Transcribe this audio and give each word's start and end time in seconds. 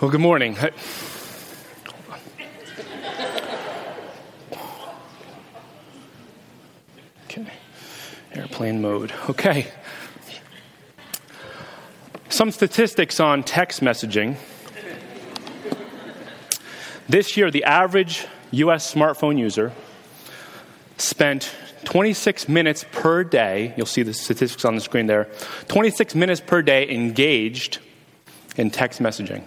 Well, 0.00 0.10
good 0.10 0.22
morning. 0.22 0.56
Okay, 7.24 7.46
airplane 8.32 8.80
mode. 8.80 9.12
Okay. 9.28 9.66
Some 12.30 12.50
statistics 12.50 13.20
on 13.20 13.42
text 13.42 13.82
messaging. 13.82 14.36
This 17.06 17.36
year, 17.36 17.50
the 17.50 17.64
average 17.64 18.26
US 18.52 18.94
smartphone 18.94 19.38
user 19.38 19.70
spent 20.96 21.54
26 21.84 22.48
minutes 22.48 22.86
per 22.90 23.22
day. 23.22 23.74
You'll 23.76 23.84
see 23.84 24.02
the 24.02 24.14
statistics 24.14 24.64
on 24.64 24.76
the 24.76 24.80
screen 24.80 25.08
there. 25.08 25.28
26 25.68 26.14
minutes 26.14 26.40
per 26.40 26.62
day 26.62 26.88
engaged 26.88 27.80
in 28.56 28.70
text 28.70 29.02
messaging. 29.02 29.44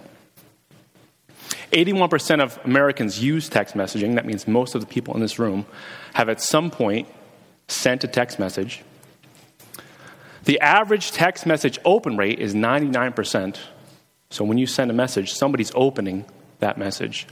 81% 1.74 2.40
of 2.40 2.58
Americans 2.64 3.22
use 3.22 3.48
text 3.48 3.74
messaging. 3.74 4.14
That 4.14 4.26
means 4.26 4.46
most 4.46 4.74
of 4.74 4.80
the 4.80 4.86
people 4.86 5.14
in 5.14 5.20
this 5.20 5.38
room 5.38 5.66
have 6.14 6.28
at 6.28 6.40
some 6.40 6.70
point 6.70 7.08
sent 7.68 8.04
a 8.04 8.08
text 8.08 8.38
message. 8.38 8.82
The 10.44 10.60
average 10.60 11.10
text 11.12 11.46
message 11.46 11.78
open 11.84 12.16
rate 12.16 12.38
is 12.38 12.54
99%. 12.54 13.58
So 14.30 14.44
when 14.44 14.58
you 14.58 14.66
send 14.66 14.90
a 14.90 14.94
message, 14.94 15.32
somebody's 15.32 15.72
opening 15.74 16.24
that 16.60 16.78
message. 16.78 17.26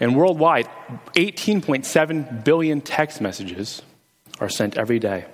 And 0.00 0.16
worldwide, 0.16 0.68
18.7 1.14 2.44
billion 2.44 2.80
text 2.80 3.20
messages 3.20 3.82
are 4.40 4.48
sent 4.48 4.78
every 4.78 4.98
day. 4.98 5.26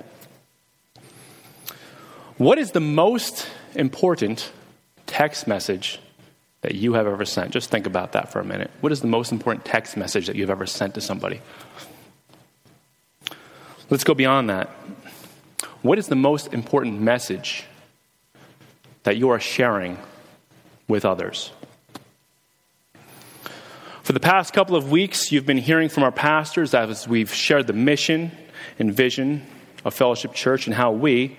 What 2.37 2.59
is 2.59 2.73
the 2.73 2.80
most 2.80 3.48
important 3.74 4.51
text 5.07 5.46
message 5.46 6.01
that 6.62 6.75
you 6.75 6.95
have 6.95 7.07
ever 7.07 7.25
sent? 7.25 7.53
Just 7.53 7.71
think 7.71 7.87
about 7.87 8.12
that 8.12 8.33
for 8.33 8.41
a 8.41 8.45
minute. 8.45 8.71
What 8.80 8.93
is 8.93 9.01
the 9.01 9.07
most 9.07 9.33
important 9.33 9.65
text 9.65 9.97
message 9.97 10.27
that 10.27 10.37
you've 10.37 10.51
ever 10.51 10.66
sent 10.66 10.95
to 10.95 11.01
somebody? 11.01 11.41
Let's 13.91 14.05
go 14.05 14.15
beyond 14.15 14.51
that. 14.51 14.69
What 15.82 15.99
is 15.99 16.09
the 16.09 16.16
most 16.16 16.52
important 16.52 17.01
message 17.01 17.65
that 19.05 19.16
you 19.16 19.30
are 19.30 19.41
sharing 19.41 19.99
with 20.88 21.05
others? 21.05 21.52
For 24.02 24.13
the 24.13 24.21
past 24.21 24.52
couple 24.52 24.75
of 24.75 24.91
weeks, 24.91 25.30
you've 25.30 25.47
been 25.47 25.59
hearing 25.59 25.88
from 25.88 26.02
our 26.02 26.10
pastors 26.10 26.75
as 26.75 27.07
we've 27.07 27.32
shared 27.32 27.66
the 27.66 27.75
mission 27.75 28.32
and 28.79 28.93
vision 28.93 29.47
of 29.85 29.95
Fellowship 29.95 30.32
Church 30.32 30.66
and 30.66 30.75
how 30.75 30.93
we, 30.93 31.37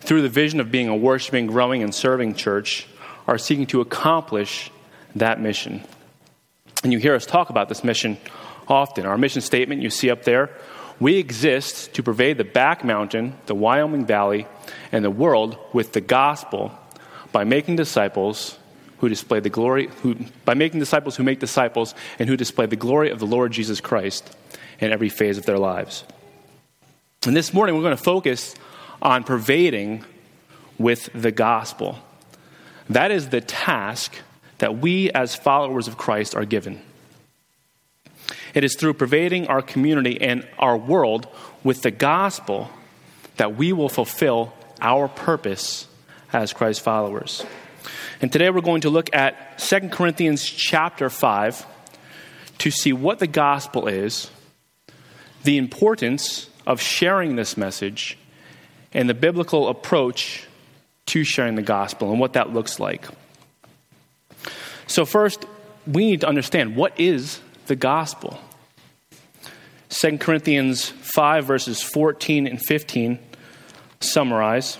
through 0.00 0.22
the 0.22 0.28
vision 0.28 0.58
of 0.58 0.70
being 0.70 0.88
a 0.88 0.96
worshiping, 0.96 1.46
growing, 1.46 1.82
and 1.82 1.94
serving 1.94 2.34
church, 2.34 2.88
are 3.28 3.38
seeking 3.38 3.66
to 3.66 3.80
accomplish 3.80 4.72
that 5.14 5.40
mission. 5.40 5.84
And 6.82 6.92
you 6.92 6.98
hear 6.98 7.14
us 7.14 7.26
talk 7.26 7.50
about 7.50 7.68
this 7.68 7.84
mission 7.84 8.18
often. 8.66 9.06
Our 9.06 9.16
mission 9.18 9.42
statement 9.42 9.82
you 9.82 9.90
see 9.90 10.10
up 10.10 10.24
there 10.24 10.50
we 11.00 11.16
exist 11.16 11.94
to 11.94 12.02
pervade 12.02 12.38
the 12.38 12.44
back 12.44 12.84
mountain, 12.84 13.34
the 13.46 13.54
Wyoming 13.54 14.04
Valley, 14.04 14.46
and 14.90 15.04
the 15.04 15.10
world 15.10 15.56
with 15.72 15.92
the 15.92 16.00
gospel 16.00 16.72
by 17.30 17.44
making 17.44 17.76
disciples 17.76 18.58
who 18.98 19.08
display 19.08 19.38
the 19.38 19.50
glory, 19.50 19.88
who, 20.02 20.16
by 20.44 20.54
making 20.54 20.80
disciples 20.80 21.14
who 21.14 21.22
make 21.22 21.38
disciples 21.38 21.94
and 22.18 22.28
who 22.28 22.36
display 22.36 22.66
the 22.66 22.76
glory 22.76 23.10
of 23.10 23.20
the 23.20 23.26
Lord 23.26 23.52
Jesus 23.52 23.80
Christ 23.80 24.36
in 24.80 24.90
every 24.90 25.08
phase 25.08 25.38
of 25.38 25.46
their 25.46 25.58
lives. 25.58 26.04
And 27.24 27.36
this 27.36 27.54
morning 27.54 27.76
we're 27.76 27.82
going 27.82 27.96
to 27.96 28.02
focus 28.02 28.56
on 29.00 29.22
pervading 29.22 30.04
with 30.78 31.10
the 31.14 31.30
gospel. 31.30 31.98
That 32.90 33.10
is 33.10 33.28
the 33.28 33.40
task 33.40 34.14
that 34.58 34.78
we 34.78 35.10
as 35.10 35.34
followers 35.34 35.88
of 35.88 35.96
Christ 35.98 36.34
are 36.34 36.44
given. 36.44 36.80
It 38.54 38.64
is 38.64 38.76
through 38.76 38.94
pervading 38.94 39.46
our 39.46 39.62
community 39.62 40.20
and 40.20 40.46
our 40.58 40.76
world 40.76 41.28
with 41.62 41.82
the 41.82 41.90
gospel 41.90 42.70
that 43.36 43.56
we 43.56 43.72
will 43.72 43.88
fulfill 43.88 44.52
our 44.80 45.06
purpose 45.06 45.86
as 46.32 46.52
Christ 46.52 46.80
followers. 46.80 47.44
And 48.20 48.32
today 48.32 48.50
we're 48.50 48.62
going 48.62 48.80
to 48.80 48.90
look 48.90 49.14
at 49.14 49.58
2 49.58 49.90
Corinthians 49.90 50.44
chapter 50.44 51.08
5 51.08 51.66
to 52.58 52.70
see 52.70 52.92
what 52.92 53.20
the 53.20 53.26
gospel 53.26 53.86
is, 53.86 54.30
the 55.44 55.56
importance 55.56 56.50
of 56.66 56.80
sharing 56.80 57.36
this 57.36 57.56
message, 57.56 58.18
and 58.92 59.08
the 59.08 59.14
biblical 59.14 59.68
approach 59.68 60.47
to 61.08 61.24
sharing 61.24 61.54
the 61.54 61.62
gospel 61.62 62.10
and 62.10 62.20
what 62.20 62.34
that 62.34 62.52
looks 62.52 62.78
like. 62.78 63.06
So, 64.86 65.04
first, 65.04 65.44
we 65.86 66.06
need 66.10 66.20
to 66.22 66.28
understand 66.28 66.76
what 66.76 66.98
is 66.98 67.40
the 67.66 67.76
gospel. 67.76 68.38
2 69.90 70.18
Corinthians 70.18 70.88
5, 70.88 71.44
verses 71.44 71.82
14 71.82 72.46
and 72.46 72.60
15 72.60 73.18
summarize 74.00 74.78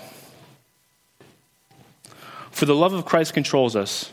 For 2.51 2.65
the 2.65 2.75
love 2.75 2.93
of 2.93 3.05
Christ 3.05 3.33
controls 3.33 3.75
us, 3.75 4.11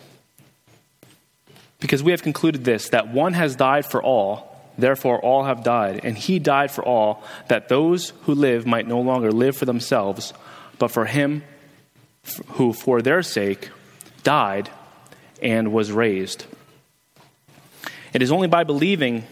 because 1.81 2.03
we 2.03 2.12
have 2.12 2.22
concluded 2.22 2.65
this 2.65 2.88
that 2.91 3.09
one 3.09 3.34
has 3.34 3.56
died 3.56 3.84
for 3.84 4.03
all, 4.03 4.71
therefore 4.78 5.21
all 5.21 5.44
have 5.44 5.62
died, 5.62 6.00
and 6.03 6.16
he 6.16 6.38
died 6.38 6.71
for 6.71 6.82
all, 6.84 7.22
that 7.49 7.69
those 7.69 8.10
who 8.22 8.34
live 8.34 8.66
might 8.66 8.88
no 8.88 9.00
longer 9.00 9.31
live 9.32 9.56
for 9.56 9.66
themselves, 9.66 10.32
but 10.78 10.91
for 10.91 11.05
him 11.05 11.43
who 12.53 12.72
for 12.72 13.03
their 13.03 13.22
sake 13.22 13.70
died 14.22 14.70
and 15.42 15.72
was 15.72 15.92
raised. 15.92 16.44
It 18.12 18.22
is 18.22 18.32
only 18.32 18.48
by 18.48 18.64
believing 18.64 19.25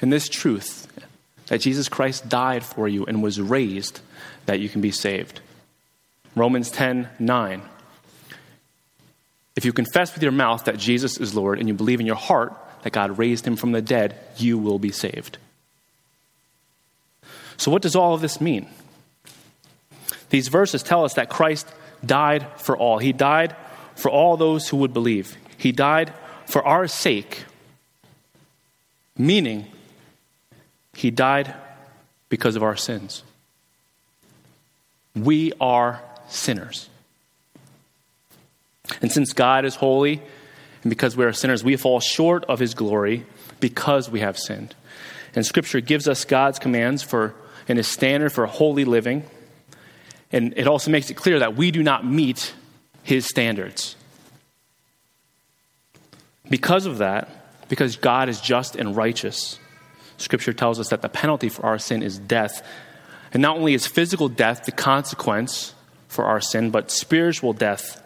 in 0.00 0.10
this 0.10 0.28
truth 0.28 0.86
that 1.46 1.60
Jesus 1.60 1.88
Christ 1.88 2.28
died 2.28 2.64
for 2.64 2.88
you 2.88 3.04
and 3.06 3.22
was 3.22 3.40
raised 3.40 4.00
that 4.46 4.60
you 4.60 4.68
can 4.68 4.80
be 4.80 4.90
saved. 4.90 5.40
Romans 6.34 6.70
10 6.70 7.08
9. 7.18 7.62
If 9.56 9.64
you 9.64 9.72
confess 9.72 10.12
with 10.12 10.22
your 10.22 10.32
mouth 10.32 10.66
that 10.66 10.76
Jesus 10.76 11.18
is 11.18 11.34
Lord 11.34 11.58
and 11.58 11.66
you 11.66 11.74
believe 11.74 12.00
in 12.00 12.06
your 12.06 12.14
heart 12.14 12.52
that 12.82 12.92
God 12.92 13.18
raised 13.18 13.46
him 13.46 13.56
from 13.56 13.72
the 13.72 13.80
dead, 13.80 14.14
you 14.36 14.58
will 14.58 14.78
be 14.78 14.92
saved. 14.92 15.38
So, 17.56 17.70
what 17.70 17.82
does 17.82 17.96
all 17.96 18.14
of 18.14 18.20
this 18.20 18.40
mean? 18.40 18.68
These 20.28 20.48
verses 20.48 20.82
tell 20.82 21.04
us 21.04 21.14
that 21.14 21.30
Christ 21.30 21.66
died 22.04 22.46
for 22.56 22.76
all. 22.76 22.98
He 22.98 23.12
died 23.12 23.54
for 23.94 24.10
all 24.10 24.36
those 24.36 24.68
who 24.68 24.76
would 24.78 24.92
believe. 24.92 25.36
He 25.56 25.72
died 25.72 26.12
for 26.46 26.64
our 26.64 26.86
sake, 26.86 27.44
meaning 29.16 29.66
he 30.94 31.10
died 31.10 31.54
because 32.28 32.56
of 32.56 32.62
our 32.62 32.76
sins. 32.76 33.22
We 35.14 35.52
are 35.60 36.02
sinners. 36.28 36.88
And 39.00 39.10
since 39.10 39.32
God 39.32 39.64
is 39.64 39.76
holy, 39.76 40.20
and 40.82 40.90
because 40.90 41.16
we 41.16 41.24
are 41.24 41.32
sinners, 41.32 41.64
we 41.64 41.76
fall 41.76 42.00
short 42.00 42.44
of 42.44 42.58
his 42.58 42.74
glory 42.74 43.26
because 43.58 44.08
we 44.08 44.20
have 44.20 44.38
sinned. 44.38 44.74
And 45.34 45.44
Scripture 45.44 45.80
gives 45.80 46.06
us 46.06 46.24
God's 46.24 46.58
commands 46.58 47.02
for 47.02 47.34
and 47.68 47.78
his 47.78 47.88
standard 47.88 48.30
for 48.30 48.46
holy 48.46 48.84
living. 48.84 49.24
And 50.32 50.54
it 50.56 50.66
also 50.66 50.90
makes 50.90 51.10
it 51.10 51.14
clear 51.14 51.38
that 51.38 51.56
we 51.56 51.70
do 51.70 51.82
not 51.82 52.04
meet 52.04 52.54
his 53.02 53.26
standards. 53.26 53.96
Because 56.48 56.86
of 56.86 56.98
that, 56.98 57.28
because 57.68 57.96
God 57.96 58.28
is 58.28 58.40
just 58.40 58.76
and 58.76 58.96
righteous, 58.96 59.58
Scripture 60.18 60.52
tells 60.52 60.80
us 60.80 60.88
that 60.88 61.02
the 61.02 61.08
penalty 61.08 61.48
for 61.48 61.64
our 61.66 61.78
sin 61.78 62.02
is 62.02 62.18
death. 62.18 62.66
And 63.32 63.42
not 63.42 63.56
only 63.56 63.74
is 63.74 63.86
physical 63.86 64.28
death 64.28 64.64
the 64.64 64.72
consequence 64.72 65.74
for 66.08 66.24
our 66.24 66.40
sin, 66.40 66.70
but 66.70 66.90
spiritual 66.90 67.52
death, 67.52 68.02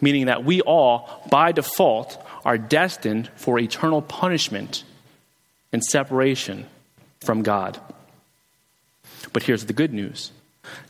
meaning 0.00 0.26
that 0.26 0.44
we 0.44 0.60
all, 0.62 1.22
by 1.30 1.52
default, 1.52 2.24
are 2.44 2.56
destined 2.56 3.28
for 3.36 3.58
eternal 3.58 4.00
punishment 4.00 4.84
and 5.72 5.84
separation 5.84 6.66
from 7.20 7.42
God. 7.42 7.78
But 9.32 9.42
here's 9.42 9.66
the 9.66 9.72
good 9.72 9.92
news 9.92 10.32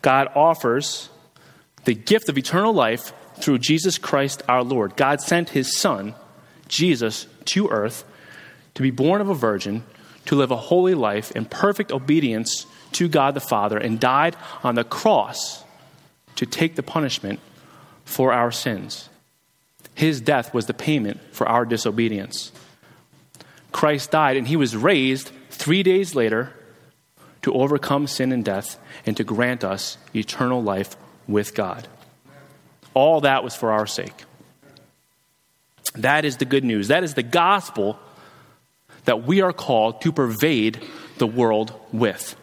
God 0.03 0.29
offers 0.35 1.09
the 1.85 1.95
gift 1.95 2.29
of 2.29 2.39
eternal 2.39 2.73
life 2.73 3.13
through 3.37 3.59
Jesus 3.59 3.99
Christ 3.99 4.43
our 4.49 4.63
Lord. 4.63 4.97
God 4.97 5.21
sent 5.21 5.51
his 5.51 5.79
Son, 5.79 6.15
Jesus, 6.69 7.27
to 7.47 7.69
earth 7.69 8.05
to 8.75 8.83
be 8.83 8.91
born 8.91 9.21
of 9.21 9.29
a 9.29 9.35
virgin 9.35 9.85
to 10.27 10.37
live 10.37 10.51
a 10.51 10.57
holy 10.57 10.95
life 10.95 11.33
in 11.33 11.45
perfect 11.45 11.91
obedience 11.91 12.67
to 12.93 13.09
God 13.09 13.35
the 13.35 13.41
Father 13.41 13.79
and 13.79 13.99
died 13.99 14.37
on 14.63 14.75
the 14.75 14.85
cross 14.85 15.65
to 16.37 16.47
take 16.47 16.77
the 16.77 16.83
punishment 16.83 17.41
for 18.05 18.33
our 18.33 18.53
sins. 18.53 19.09
His 19.95 20.21
death 20.21 20.55
was 20.55 20.67
the 20.67 20.75
payment 20.75 21.21
for 21.33 21.49
our 21.49 21.65
disobedience. 21.65 22.53
Christ 23.73 24.11
died 24.11 24.37
and 24.37 24.49
he 24.49 24.57
was 24.57 24.77
raised 24.77 25.31
three 25.51 25.83
days 25.83 26.15
later 26.15 26.53
to 27.43 27.53
overcome 27.53 28.07
sin 28.07 28.33
and 28.33 28.45
death 28.45 28.79
and 29.07 29.17
to 29.17 29.25
grant 29.25 29.65
us 29.65 29.97
eternal 30.15 30.63
life 30.63 30.97
with 31.27 31.55
God. 31.55 31.89
All 32.95 33.21
that 33.23 33.45
was 33.45 33.55
for 33.55 33.73
our 33.73 33.87
sake. 33.87 34.25
That 35.95 36.25
is 36.25 36.37
the 36.37 36.45
good 36.45 36.65
news. 36.65 36.89
That 36.89 37.05
is 37.05 37.15
the 37.15 37.23
gospel 37.23 37.99
that 39.05 39.25
we 39.25 39.41
are 39.41 39.53
called 39.53 40.03
to 40.03 40.13
pervade 40.13 40.81
the 41.19 41.27
world 41.27 41.73
with. 41.93 42.37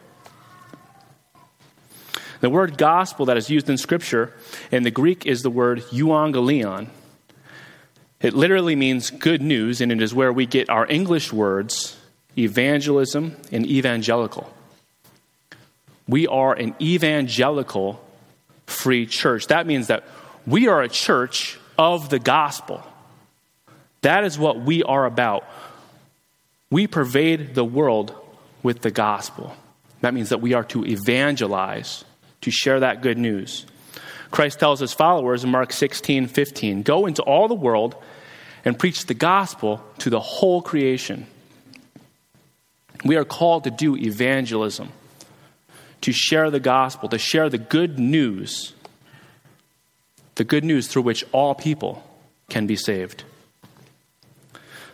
The 2.39 2.49
word 2.49 2.77
gospel 2.77 3.25
that 3.27 3.37
is 3.37 3.49
used 3.49 3.69
in 3.69 3.77
Scripture 3.77 4.33
in 4.71 4.83
the 4.83 4.91
Greek 4.91 5.25
is 5.25 5.41
the 5.41 5.49
word 5.49 5.81
euangelion. 5.91 6.89
It 8.21 8.33
literally 8.33 8.75
means 8.75 9.11
good 9.11 9.41
news, 9.41 9.81
and 9.81 9.91
it 9.91 10.01
is 10.01 10.13
where 10.13 10.33
we 10.33 10.45
get 10.45 10.69
our 10.69 10.87
English 10.87 11.31
words 11.31 11.97
evangelism 12.37 13.35
and 13.51 13.65
evangelical. 13.65 14.51
We 16.07 16.27
are 16.27 16.53
an 16.53 16.75
evangelical 16.81 18.01
free 18.65 19.05
church. 19.05 19.47
That 19.47 19.67
means 19.67 19.87
that 19.87 20.03
we 20.45 20.67
are 20.67 20.81
a 20.81 20.89
church 20.89 21.59
of 21.77 22.09
the 22.09 22.19
gospel. 22.19 22.83
That 24.01 24.23
is 24.23 24.37
what 24.39 24.61
we 24.61 24.83
are 24.83 25.05
about. 25.05 25.45
We 26.69 26.87
pervade 26.87 27.55
the 27.55 27.65
world 27.65 28.13
with 28.63 28.81
the 28.81 28.91
gospel. 28.91 29.55
That 30.01 30.13
means 30.13 30.29
that 30.29 30.41
we 30.41 30.53
are 30.53 30.63
to 30.65 30.85
evangelize, 30.85 32.05
to 32.41 32.51
share 32.51 32.81
that 32.81 33.01
good 33.01 33.17
news. 33.17 33.65
Christ 34.31 34.59
tells 34.59 34.79
his 34.79 34.93
followers 34.93 35.43
in 35.43 35.51
Mark 35.51 35.71
16, 35.71 36.27
15, 36.27 36.83
go 36.83 37.05
into 37.05 37.21
all 37.23 37.47
the 37.47 37.55
world 37.55 37.95
and 38.65 38.77
preach 38.77 39.05
the 39.05 39.13
gospel 39.13 39.81
to 39.99 40.09
the 40.09 40.19
whole 40.19 40.61
creation. 40.61 41.25
We 43.05 43.15
are 43.15 43.25
called 43.25 43.63
to 43.63 43.71
do 43.71 43.95
evangelism, 43.95 44.91
to 46.01 46.11
share 46.11 46.49
the 46.49 46.59
gospel, 46.59 47.09
to 47.09 47.17
share 47.17 47.49
the 47.49 47.57
good 47.57 47.99
news, 47.99 48.73
the 50.35 50.43
good 50.43 50.63
news 50.63 50.87
through 50.87 51.01
which 51.01 51.23
all 51.31 51.55
people 51.55 52.03
can 52.49 52.67
be 52.67 52.75
saved. 52.75 53.23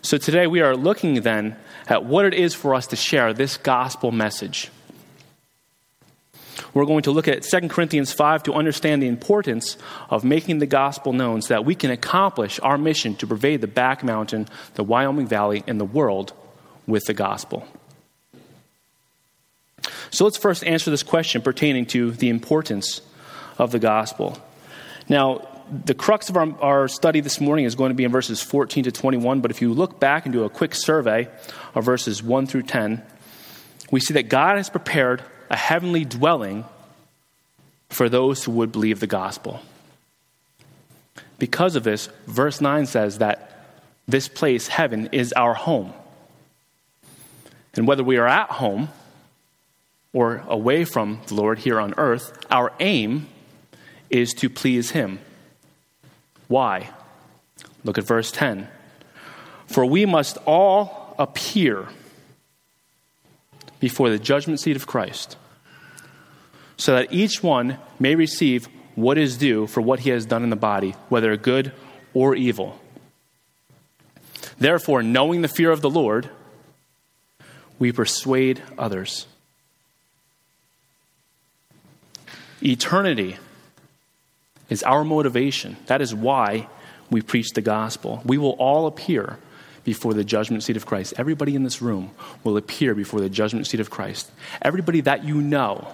So 0.02 0.18
today 0.18 0.48
we 0.48 0.62
are 0.62 0.76
looking 0.76 1.22
then 1.22 1.56
at 1.88 2.04
what 2.04 2.26
it 2.26 2.34
is 2.34 2.54
for 2.54 2.76
us 2.76 2.88
to 2.88 2.96
share 2.96 3.34
this 3.34 3.58
gospel 3.58 4.12
message. 4.12 4.70
We're 6.74 6.86
going 6.86 7.04
to 7.04 7.12
look 7.12 7.28
at 7.28 7.44
2 7.44 7.68
Corinthians 7.68 8.12
5 8.12 8.44
to 8.44 8.54
understand 8.54 9.02
the 9.02 9.08
importance 9.08 9.78
of 10.10 10.24
making 10.24 10.60
the 10.60 10.66
gospel 10.66 11.14
known 11.14 11.42
so 11.42 11.54
that 11.54 11.66
we 11.66 11.76
can 11.76 11.92
accomplish 11.92 12.60
our 12.62 12.78
mission 12.78 13.16
to 13.18 13.28
pervade 13.28 13.62
the 13.62 13.68
back 13.68 14.04
mountain, 14.04 14.48
the 14.74 14.84
Wyoming 14.84 15.28
Valley, 15.28 15.64
and 15.68 15.80
the 15.80 15.86
world 15.86 16.34
with 16.88 17.04
the 17.06 17.14
gospel. 17.14 17.68
So 20.14 20.26
let's 20.26 20.38
first 20.38 20.64
answer 20.64 20.92
this 20.92 21.02
question 21.02 21.42
pertaining 21.42 21.88
to 21.88 22.12
the 22.12 22.30
importance 22.30 23.02
of 23.58 23.72
the 23.72 23.80
gospel. 23.80 24.38
Now, 25.10 25.48
the 25.86 25.96
crux 25.96 26.30
of 26.30 26.38
our, 26.38 26.56
our, 26.62 26.88
study 26.88 27.20
this 27.20 27.42
morning 27.42 27.66
is 27.66 27.74
going 27.74 27.90
to 27.90 27.96
be 27.96 28.04
in 28.04 28.12
verses 28.12 28.40
14 28.40 28.84
to 28.84 28.92
21, 28.92 29.42
but 29.42 29.50
if 29.50 29.60
you 29.60 29.74
look 29.74 30.00
back 30.00 30.28
and 30.28 30.32
do 30.32 30.44
a 30.44 30.52
quick 30.52 30.76
survey 30.76 31.28
of 31.74 31.84
verses 31.84 32.22
1 32.22 32.46
through 32.46 32.62
10, 32.62 33.02
we 33.90 34.00
see 34.00 34.14
that 34.14 34.30
God 34.30 34.58
has 34.58 34.70
prepared 34.70 35.24
a 35.50 35.58
heavenly 35.58 36.06
dwelling 36.06 36.66
for 37.90 38.08
those 38.08 38.44
who 38.44 38.52
would 38.52 38.72
believe 38.72 39.00
the 39.00 39.08
gospel. 39.08 39.62
Because 41.40 41.76
of 41.76 41.84
this, 41.84 42.08
verse 42.28 42.62
9 42.62 42.86
says 42.86 43.18
that 43.18 43.66
this 44.08 44.28
place, 44.28 44.68
heaven, 44.68 45.10
is 45.12 45.34
our 45.34 45.56
home. 45.56 45.92
And 47.74 47.88
whether 47.88 48.04
we 48.04 48.18
are 48.18 48.28
at 48.28 48.52
home 48.52 48.90
or 50.14 50.44
away 50.48 50.86
from 50.86 51.20
the 51.28 51.34
Lord 51.34 51.60
here 51.60 51.80
on 51.80 51.96
earth, 51.98 52.38
our 52.50 52.72
aim 52.80 53.28
is 54.10 54.34
to 54.36 54.50
please 54.50 54.92
Him. 54.92 55.20
Why? 56.48 56.92
Look 57.84 57.98
at 57.98 58.04
verse 58.06 58.32
10. 58.32 58.68
For 59.68 59.86
we 59.86 60.06
must 60.06 60.38
all 60.46 61.16
appear 61.18 61.88
before 63.80 64.10
the 64.10 64.20
judgment 64.20 64.60
seat 64.60 64.76
of 64.76 64.88
Christ, 64.88 65.36
so 66.78 66.94
that 66.94 67.12
each 67.12 67.44
one 67.44 67.78
may 68.00 68.16
receive 68.16 68.70
what 68.96 69.18
is 69.18 69.38
due 69.38 69.68
for 69.68 69.82
what 69.82 70.02
he 70.02 70.10
has 70.12 70.26
done 70.26 70.44
in 70.44 70.50
the 70.50 70.56
body, 70.56 70.92
whether 71.10 71.36
good 71.36 71.74
or 72.14 72.36
evil. 72.36 72.80
Therefore, 74.58 75.04
knowing 75.04 75.42
the 75.42 75.48
fear 75.48 75.72
of 75.72 75.82
the 75.82 75.90
Lord, 75.90 76.30
we 77.80 77.92
persuade 77.92 78.62
others. 78.78 79.28
Eternity 82.64 83.38
is 84.70 84.84
our 84.84 85.04
motivation. 85.04 85.78
That 85.88 86.02
is 86.02 86.16
why 86.16 86.68
we 87.10 87.22
preach 87.22 87.52
the 87.52 87.62
gospel. 87.62 88.22
We 88.26 88.38
will 88.38 88.52
all 88.52 88.88
appear 88.88 89.38
before 89.84 90.14
the 90.14 90.24
judgment 90.24 90.64
seat 90.64 90.78
of 90.78 90.86
Christ. 90.86 91.14
Everybody 91.18 91.56
in 91.56 91.64
this 91.64 91.82
room 91.82 92.12
will 92.44 92.56
appear 92.56 92.96
before 92.96 93.20
the 93.20 93.30
judgment 93.30 93.68
seat 93.68 93.82
of 93.82 93.90
Christ. 93.90 94.32
Everybody 94.62 95.02
that 95.02 95.26
you 95.26 95.42
know 95.42 95.94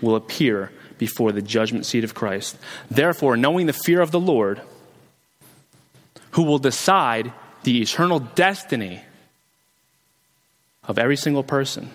will 0.00 0.14
appear 0.14 0.70
before 0.98 1.32
the 1.32 1.42
judgment 1.42 1.86
seat 1.86 2.04
of 2.04 2.14
Christ. 2.14 2.56
Therefore, 2.88 3.36
knowing 3.36 3.66
the 3.66 3.72
fear 3.72 4.00
of 4.00 4.12
the 4.12 4.20
Lord, 4.20 4.60
who 6.32 6.44
will 6.44 6.58
decide 6.58 7.32
the 7.64 7.82
eternal 7.82 8.20
destiny 8.20 9.02
of 10.86 10.98
every 10.98 11.16
single 11.16 11.42
person, 11.42 11.90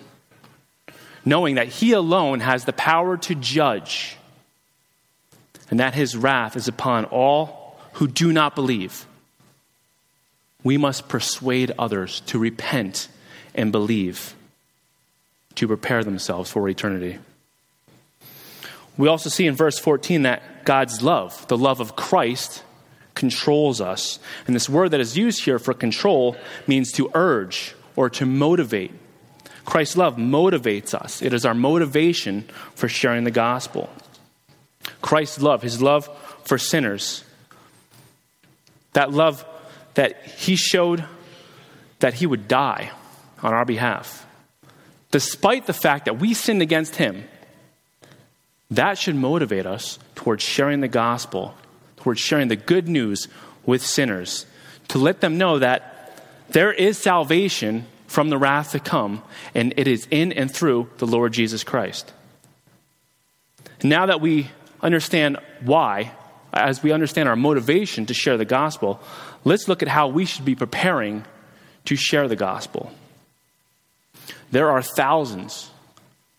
knowing 1.28 1.56
that 1.56 1.68
He 1.68 1.92
alone 1.92 2.40
has 2.40 2.64
the 2.64 2.72
power 2.72 3.16
to 3.16 3.34
judge 3.34 4.18
and 5.70 5.80
that 5.80 5.94
his 5.94 6.16
wrath 6.16 6.56
is 6.56 6.68
upon 6.68 7.04
all 7.06 7.78
who 7.94 8.08
do 8.08 8.32
not 8.32 8.54
believe. 8.54 9.06
We 10.64 10.76
must 10.76 11.08
persuade 11.08 11.72
others 11.78 12.20
to 12.26 12.38
repent 12.38 13.08
and 13.54 13.72
believe, 13.72 14.34
to 15.56 15.66
prepare 15.66 16.04
themselves 16.04 16.50
for 16.50 16.68
eternity. 16.68 17.18
We 18.96 19.08
also 19.08 19.30
see 19.30 19.46
in 19.46 19.54
verse 19.54 19.78
14 19.78 20.22
that 20.22 20.64
God's 20.64 21.02
love, 21.02 21.46
the 21.48 21.58
love 21.58 21.80
of 21.80 21.96
Christ, 21.96 22.62
controls 23.14 23.80
us. 23.80 24.18
And 24.46 24.54
this 24.54 24.68
word 24.68 24.90
that 24.90 25.00
is 25.00 25.16
used 25.16 25.44
here 25.44 25.58
for 25.58 25.74
control 25.74 26.36
means 26.66 26.92
to 26.92 27.10
urge 27.14 27.74
or 27.96 28.10
to 28.10 28.26
motivate. 28.26 28.92
Christ's 29.68 29.98
love 29.98 30.16
motivates 30.16 30.94
us, 30.94 31.20
it 31.20 31.34
is 31.34 31.44
our 31.44 31.52
motivation 31.52 32.48
for 32.74 32.88
sharing 32.88 33.24
the 33.24 33.30
gospel. 33.30 33.90
Christ's 35.02 35.42
love, 35.42 35.60
his 35.60 35.82
love 35.82 36.08
for 36.44 36.56
sinners. 36.56 37.22
That 38.94 39.12
love 39.12 39.44
that 39.92 40.24
he 40.24 40.56
showed 40.56 41.04
that 41.98 42.14
he 42.14 42.24
would 42.24 42.48
die 42.48 42.92
on 43.42 43.52
our 43.52 43.66
behalf. 43.66 44.26
Despite 45.10 45.66
the 45.66 45.74
fact 45.74 46.06
that 46.06 46.18
we 46.18 46.32
sinned 46.32 46.62
against 46.62 46.96
him, 46.96 47.24
that 48.70 48.96
should 48.96 49.16
motivate 49.16 49.66
us 49.66 49.98
towards 50.14 50.42
sharing 50.42 50.80
the 50.80 50.88
gospel, 50.88 51.54
towards 51.98 52.20
sharing 52.20 52.48
the 52.48 52.56
good 52.56 52.88
news 52.88 53.28
with 53.66 53.84
sinners, 53.84 54.46
to 54.88 54.96
let 54.96 55.20
them 55.20 55.36
know 55.36 55.58
that 55.58 56.24
there 56.48 56.72
is 56.72 56.96
salvation 56.96 57.84
from 58.08 58.30
the 58.30 58.38
wrath 58.38 58.72
to 58.72 58.80
come, 58.80 59.22
and 59.54 59.74
it 59.76 59.86
is 59.86 60.08
in 60.10 60.32
and 60.32 60.50
through 60.50 60.90
the 60.98 61.06
Lord 61.06 61.32
Jesus 61.32 61.62
Christ. 61.62 62.12
Now 63.82 64.06
that 64.06 64.20
we 64.20 64.50
understand 64.82 65.38
why, 65.60 66.12
as 66.52 66.82
we 66.82 66.90
understand 66.90 67.28
our 67.28 67.36
motivation 67.36 68.06
to 68.06 68.14
share 68.14 68.36
the 68.36 68.44
gospel, 68.44 69.00
let's 69.44 69.68
look 69.68 69.82
at 69.82 69.88
how 69.88 70.08
we 70.08 70.24
should 70.24 70.44
be 70.44 70.54
preparing 70.54 71.24
to 71.84 71.94
share 71.94 72.26
the 72.26 72.36
gospel. 72.36 72.90
There 74.50 74.70
are 74.70 74.82
thousands 74.82 75.70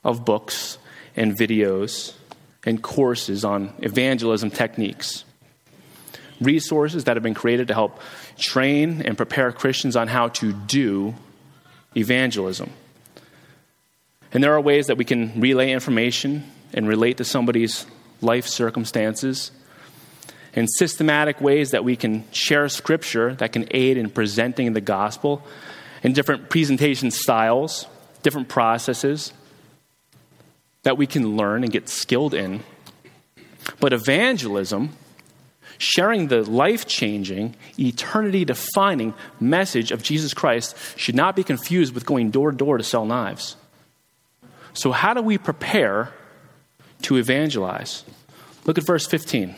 of 0.03 0.25
books 0.25 0.79
and 1.15 1.37
videos 1.37 2.13
and 2.65 2.81
courses 2.81 3.45
on 3.45 3.73
evangelism 3.79 4.49
techniques. 4.49 5.23
Resources 6.41 7.03
that 7.03 7.15
have 7.15 7.23
been 7.23 7.33
created 7.35 7.67
to 7.67 7.73
help 7.73 7.99
train 8.37 9.01
and 9.03 9.15
prepare 9.15 9.51
Christians 9.51 9.95
on 9.95 10.07
how 10.07 10.29
to 10.29 10.51
do 10.51 11.13
evangelism. 11.95 12.71
And 14.31 14.43
there 14.43 14.53
are 14.53 14.61
ways 14.61 14.87
that 14.87 14.97
we 14.97 15.05
can 15.05 15.39
relay 15.39 15.71
information 15.71 16.43
and 16.73 16.87
relate 16.87 17.17
to 17.17 17.23
somebody's 17.23 17.85
life 18.21 18.45
circumstances, 18.45 19.51
and 20.53 20.67
systematic 20.69 21.39
ways 21.41 21.71
that 21.71 21.83
we 21.83 21.95
can 21.95 22.23
share 22.31 22.67
scripture 22.69 23.35
that 23.35 23.53
can 23.53 23.67
aid 23.71 23.97
in 23.97 24.09
presenting 24.09 24.73
the 24.73 24.81
gospel 24.81 25.43
in 26.03 26.13
different 26.13 26.49
presentation 26.49 27.11
styles, 27.11 27.87
different 28.23 28.49
processes 28.49 29.31
that 30.83 30.97
we 30.97 31.05
can 31.07 31.37
learn 31.37 31.63
and 31.63 31.71
get 31.71 31.87
skilled 31.87 32.33
in. 32.33 32.63
But 33.79 33.93
evangelism, 33.93 34.95
sharing 35.79 36.27
the 36.27 36.43
life 36.43 36.85
changing, 36.85 37.55
eternity 37.79 38.45
defining 38.45 39.15
message 39.39 39.91
of 39.91 40.03
Jesus 40.03 40.35
Christ, 40.35 40.75
should 40.95 41.15
not 41.15 41.35
be 41.35 41.43
confused 41.43 41.95
with 41.95 42.05
going 42.05 42.29
door 42.29 42.51
to 42.51 42.57
door 42.57 42.77
to 42.77 42.83
sell 42.83 43.07
knives. 43.07 43.55
So, 44.73 44.91
how 44.91 45.15
do 45.15 45.23
we 45.23 45.39
prepare 45.39 46.13
to 47.03 47.17
evangelize. 47.17 48.03
Look 48.65 48.77
at 48.77 48.85
verse 48.85 49.07
15. 49.07 49.55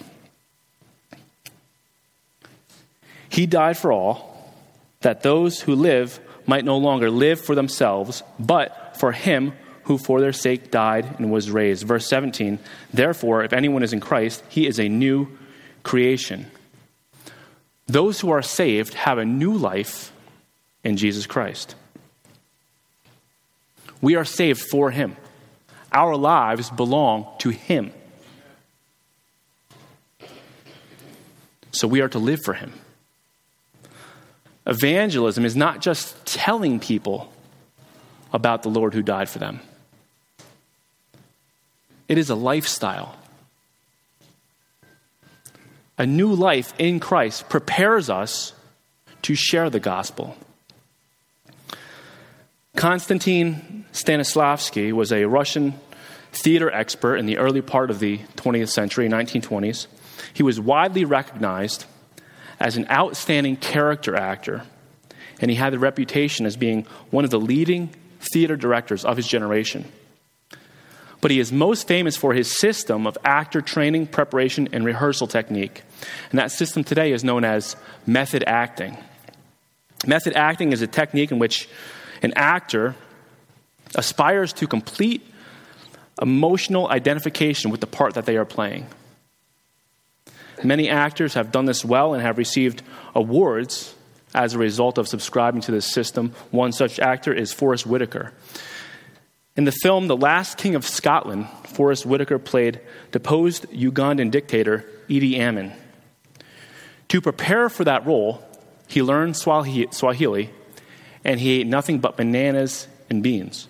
He 3.29 3.45
died 3.45 3.77
for 3.77 3.91
all, 3.91 4.53
that 5.01 5.23
those 5.23 5.61
who 5.61 5.75
live 5.75 6.19
might 6.45 6.65
no 6.65 6.77
longer 6.77 7.09
live 7.09 7.39
for 7.39 7.55
themselves, 7.55 8.23
but 8.37 8.97
for 8.97 9.11
him 9.11 9.53
who 9.83 9.97
for 9.97 10.21
their 10.21 10.33
sake 10.33 10.69
died 10.69 11.15
and 11.17 11.31
was 11.31 11.49
raised. 11.49 11.87
Verse 11.87 12.07
17 12.07 12.59
Therefore, 12.93 13.43
if 13.43 13.53
anyone 13.53 13.83
is 13.83 13.93
in 13.93 13.99
Christ, 13.99 14.43
he 14.49 14.67
is 14.67 14.79
a 14.79 14.89
new 14.89 15.27
creation. 15.83 16.47
Those 17.87 18.19
who 18.19 18.29
are 18.29 18.41
saved 18.41 18.93
have 18.93 19.17
a 19.17 19.25
new 19.25 19.53
life 19.53 20.11
in 20.83 20.97
Jesus 20.97 21.25
Christ. 21.25 21.75
We 24.01 24.15
are 24.15 24.25
saved 24.25 24.61
for 24.61 24.91
him. 24.91 25.15
Our 25.91 26.15
lives 26.15 26.69
belong 26.69 27.27
to 27.39 27.49
him. 27.49 27.91
So 31.71 31.87
we 31.87 32.01
are 32.01 32.09
to 32.09 32.19
live 32.19 32.39
for 32.43 32.53
him. 32.53 32.73
Evangelism 34.65 35.45
is 35.45 35.55
not 35.55 35.81
just 35.81 36.25
telling 36.25 36.79
people 36.79 37.31
about 38.31 38.63
the 38.63 38.69
Lord 38.69 38.93
who 38.93 39.01
died 39.01 39.29
for 39.29 39.39
them, 39.39 39.59
it 42.07 42.17
is 42.17 42.29
a 42.29 42.35
lifestyle. 42.35 43.15
A 45.97 46.05
new 46.05 46.33
life 46.33 46.73
in 46.77 46.99
Christ 46.99 47.49
prepares 47.49 48.09
us 48.09 48.53
to 49.21 49.35
share 49.35 49.69
the 49.69 49.79
gospel. 49.79 50.35
Konstantin 52.75 53.85
Stanislavski 53.91 54.91
was 54.93 55.11
a 55.11 55.25
Russian 55.25 55.75
theater 56.31 56.71
expert 56.71 57.17
in 57.17 57.25
the 57.25 57.37
early 57.37 57.61
part 57.61 57.91
of 57.91 57.99
the 57.99 58.19
20th 58.37 58.69
century, 58.69 59.09
1920s. 59.09 59.87
He 60.33 60.43
was 60.43 60.59
widely 60.59 61.05
recognized 61.05 61.85
as 62.59 62.77
an 62.77 62.87
outstanding 62.89 63.57
character 63.57 64.15
actor, 64.15 64.63
and 65.41 65.51
he 65.51 65.57
had 65.57 65.73
the 65.73 65.79
reputation 65.79 66.45
as 66.45 66.55
being 66.55 66.85
one 67.09 67.25
of 67.25 67.31
the 67.31 67.39
leading 67.39 67.93
theater 68.31 68.55
directors 68.55 69.03
of 69.03 69.17
his 69.17 69.27
generation. 69.27 69.91
But 71.21 71.31
he 71.31 71.39
is 71.39 71.51
most 71.51 71.87
famous 71.87 72.17
for 72.17 72.33
his 72.33 72.59
system 72.59 73.05
of 73.05 73.17
actor 73.23 73.61
training, 73.61 74.07
preparation, 74.07 74.67
and 74.73 74.83
rehearsal 74.83 75.27
technique. 75.27 75.83
And 76.31 76.39
that 76.39 76.51
system 76.51 76.83
today 76.83 77.11
is 77.11 77.23
known 77.23 77.45
as 77.45 77.75
method 78.07 78.43
acting. 78.47 78.97
Method 80.05 80.33
acting 80.33 80.73
is 80.73 80.81
a 80.81 80.87
technique 80.87 81.31
in 81.31 81.37
which 81.37 81.69
an 82.23 82.33
actor 82.35 82.95
aspires 83.95 84.51
to 84.53 84.67
complete 84.67 85.25
emotional 86.21 86.87
identification 86.89 87.71
with 87.71 87.81
the 87.81 87.87
part 87.87 88.15
that 88.15 88.25
they 88.25 88.37
are 88.37 88.45
playing. 88.45 88.87
Many 90.63 90.89
actors 90.89 91.33
have 91.35 91.51
done 91.51 91.65
this 91.65 91.83
well 91.83 92.13
and 92.13 92.21
have 92.21 92.37
received 92.37 92.83
awards 93.15 93.93
as 94.33 94.53
a 94.53 94.57
result 94.57 94.97
of 94.97 95.07
subscribing 95.07 95.61
to 95.61 95.71
this 95.71 95.91
system. 95.91 96.33
One 96.51 96.71
such 96.71 96.99
actor 96.99 97.33
is 97.33 97.51
Forest 97.51 97.85
Whitaker. 97.85 98.31
In 99.57 99.65
the 99.65 99.71
film 99.71 100.07
The 100.07 100.15
Last 100.15 100.57
King 100.57 100.75
of 100.75 100.87
Scotland, 100.87 101.47
Forest 101.65 102.05
Whitaker 102.05 102.39
played 102.39 102.79
deposed 103.11 103.65
Ugandan 103.69 104.31
dictator 104.31 104.85
Idi 105.09 105.39
Amin. 105.39 105.73
To 107.09 107.19
prepare 107.19 107.67
for 107.67 107.83
that 107.83 108.05
role, 108.05 108.41
he 108.87 109.01
learned 109.01 109.35
Swahili 109.35 110.49
and 111.25 111.39
he 111.39 111.59
ate 111.59 111.67
nothing 111.67 111.99
but 111.99 112.15
bananas 112.15 112.87
and 113.09 113.21
beans. 113.21 113.67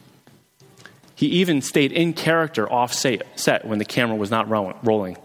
He 1.16 1.26
even 1.28 1.62
stayed 1.62 1.92
in 1.92 2.14
character 2.14 2.72
off 2.72 2.94
set 2.94 3.66
when 3.66 3.80
the 3.80 3.86
camera 3.86 4.16
was 4.16 4.30
not 4.30 4.48
rolling. 4.50 5.18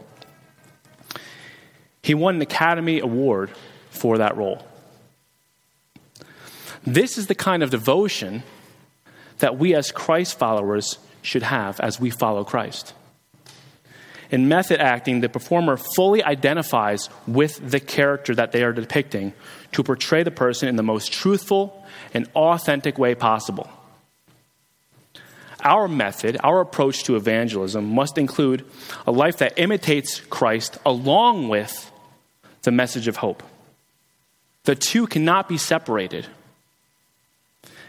He 2.03 2.15
won 2.15 2.37
an 2.37 2.43
Academy 2.43 3.01
Award 3.01 3.51
for 3.91 4.19
that 4.19 4.37
role. 4.37 4.65
This 6.87 7.19
is 7.19 7.27
the 7.27 7.35
kind 7.35 7.63
of 7.63 7.71
devotion 7.71 8.43
that 9.38 9.59
we 9.59 9.75
as 9.75 9.90
Christ 9.90 10.38
followers 10.38 10.99
should 11.23 11.43
have 11.43 11.81
as 11.81 12.00
we 12.00 12.11
follow 12.11 12.45
Christ. 12.45 12.95
In 14.31 14.49
method 14.49 14.81
acting, 14.81 15.21
the 15.21 15.28
performer 15.28 15.76
fully 15.76 16.23
identifies 16.23 17.09
with 17.26 17.71
the 17.71 17.81
character 17.81 18.35
that 18.35 18.52
they 18.52 18.62
are 18.64 18.73
depicting 18.73 19.33
to 19.73 19.83
portray 19.83 20.23
the 20.23 20.31
person 20.31 20.69
in 20.69 20.76
the 20.76 20.83
most 20.83 21.12
truthful 21.12 21.85
and 22.12 22.28
authentic 22.35 22.99
way 22.99 23.14
possible. 23.14 23.71
Our 25.62 25.88
method, 25.88 26.37
our 26.43 26.61
approach 26.61 27.05
to 27.05 27.16
evangelism 27.16 27.87
must 27.87 28.19
include 28.19 28.64
a 29.07 29.12
life 29.12 29.38
that 29.38 29.59
imitates 29.59 30.21
Christ 30.21 30.78
along 30.85 31.49
with 31.49 31.90
the 32.62 32.73
message 32.73 33.09
of 33.09 33.16
hope. 33.16 33.43
The 34.64 34.75
two 34.75 35.07
cannot 35.07 35.49
be 35.49 35.59
separated. 35.59 36.26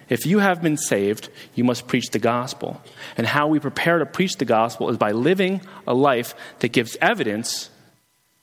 If 0.10 0.26
you 0.26 0.40
have 0.40 0.62
been 0.62 0.78
saved, 0.78 1.30
you 1.54 1.64
must 1.64 1.88
preach 1.88 2.10
the 2.12 2.20
gospel. 2.20 2.82
And 3.18 3.28
how 3.28 3.48
we 3.48 3.60
prepare 3.60 4.00
to 4.00 4.06
preach 4.06 4.38
the 4.38 4.46
gospel 4.46 4.90
is 4.90 4.98
by 4.98 5.12
living 5.12 5.62
a 5.86 5.94
life 5.94 6.34
that 6.60 6.70
gives 6.70 6.96
evidence 7.02 7.70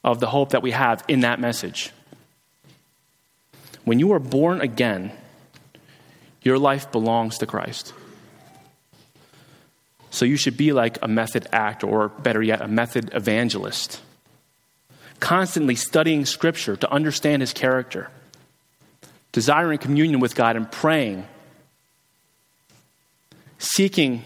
of 0.03 0.21
the 0.21 0.27
hope 0.27 0.51
that 0.51 0.63
we 0.63 0.73
have 0.73 1.03
in 1.09 1.21
that 1.21 1.41
message. 1.41 1.91
When 3.85 3.99
you 3.99 4.13
are 4.13 4.19
born 4.19 4.61
again, 4.61 5.13
your 6.43 6.59
life 6.59 6.93
belongs 6.93 7.39
to 7.39 7.47
Christ. 7.47 7.95
So 10.11 10.25
you 10.25 10.37
should 10.37 10.57
be 10.57 10.73
like 10.73 10.99
a 11.03 11.09
method 11.09 11.49
actor, 11.53 11.87
or 11.87 12.09
better 12.09 12.43
yet, 12.43 12.61
a 12.61 12.69
method 12.69 13.11
evangelist 13.15 14.01
constantly 15.25 15.75
studying 15.75 16.27
Scripture 16.27 16.77
to 16.77 16.93
understand 16.93 17.41
his 17.41 17.55
character, 17.55 18.11
desiring 19.33 19.79
communion 19.79 20.21
with 20.21 20.35
God 20.35 20.55
and 20.55 20.71
praying, 20.71 21.27
seeking 23.65 24.25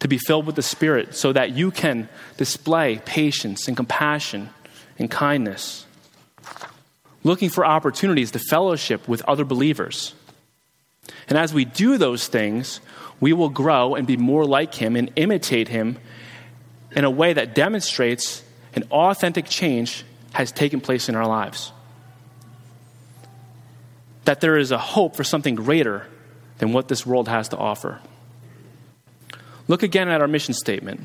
to 0.00 0.08
be 0.08 0.18
filled 0.18 0.46
with 0.46 0.56
the 0.56 0.62
Spirit 0.62 1.14
so 1.14 1.32
that 1.32 1.52
you 1.52 1.70
can 1.70 2.08
display 2.36 3.00
patience 3.04 3.68
and 3.68 3.76
compassion 3.76 4.50
and 4.98 5.10
kindness, 5.10 5.86
looking 7.24 7.50
for 7.50 7.64
opportunities 7.64 8.30
to 8.32 8.38
fellowship 8.38 9.08
with 9.08 9.22
other 9.22 9.44
believers. 9.44 10.14
And 11.28 11.38
as 11.38 11.52
we 11.52 11.64
do 11.64 11.98
those 11.98 12.28
things, 12.28 12.80
we 13.20 13.32
will 13.32 13.48
grow 13.48 13.94
and 13.94 14.06
be 14.06 14.16
more 14.16 14.44
like 14.44 14.74
Him 14.74 14.96
and 14.96 15.10
imitate 15.16 15.68
Him 15.68 15.98
in 16.92 17.04
a 17.04 17.10
way 17.10 17.32
that 17.32 17.54
demonstrates 17.54 18.42
an 18.74 18.84
authentic 18.90 19.46
change 19.46 20.04
has 20.32 20.52
taken 20.52 20.80
place 20.80 21.08
in 21.08 21.14
our 21.14 21.26
lives. 21.26 21.72
That 24.24 24.40
there 24.40 24.56
is 24.56 24.70
a 24.70 24.78
hope 24.78 25.16
for 25.16 25.24
something 25.24 25.54
greater 25.54 26.06
than 26.58 26.72
what 26.72 26.88
this 26.88 27.06
world 27.06 27.28
has 27.28 27.48
to 27.50 27.56
offer. 27.56 28.00
Look 29.68 29.82
again 29.82 30.08
at 30.08 30.20
our 30.20 30.28
mission 30.28 30.54
statement. 30.54 31.00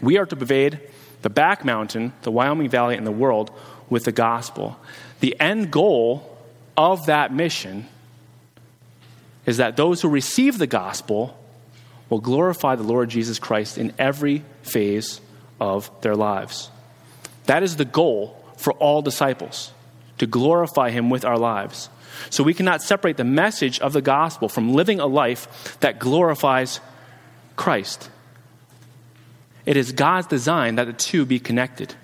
We 0.00 0.18
are 0.18 0.26
to 0.26 0.36
pervade 0.36 0.80
the 1.22 1.30
back 1.30 1.64
mountain, 1.64 2.12
the 2.22 2.30
Wyoming 2.30 2.68
Valley, 2.68 2.96
and 2.96 3.06
the 3.06 3.12
world 3.12 3.50
with 3.88 4.04
the 4.04 4.12
gospel. 4.12 4.78
The 5.20 5.38
end 5.40 5.70
goal 5.70 6.36
of 6.76 7.06
that 7.06 7.32
mission 7.32 7.86
is 9.46 9.58
that 9.58 9.76
those 9.76 10.02
who 10.02 10.08
receive 10.08 10.58
the 10.58 10.66
gospel 10.66 11.38
will 12.10 12.20
glorify 12.20 12.76
the 12.76 12.82
Lord 12.82 13.08
Jesus 13.08 13.38
Christ 13.38 13.78
in 13.78 13.92
every 13.98 14.44
phase 14.62 15.20
of 15.60 15.90
their 16.02 16.16
lives. 16.16 16.70
That 17.44 17.62
is 17.62 17.76
the 17.76 17.84
goal 17.84 18.42
for 18.56 18.72
all 18.74 19.02
disciples 19.02 19.72
to 20.18 20.26
glorify 20.26 20.90
Him 20.90 21.10
with 21.10 21.24
our 21.24 21.38
lives. 21.38 21.88
So 22.30 22.44
we 22.44 22.54
cannot 22.54 22.82
separate 22.82 23.16
the 23.16 23.24
message 23.24 23.80
of 23.80 23.92
the 23.92 24.02
gospel 24.02 24.48
from 24.48 24.72
living 24.72 25.00
a 25.00 25.06
life 25.06 25.78
that 25.80 25.98
glorifies 25.98 26.80
Christ. 27.56 28.10
It 29.66 29.76
is 29.76 29.92
God's 29.92 30.26
design 30.26 30.76
that 30.76 30.86
the 30.86 30.92
two 30.92 31.24
be 31.24 31.38
connected. 31.38 31.94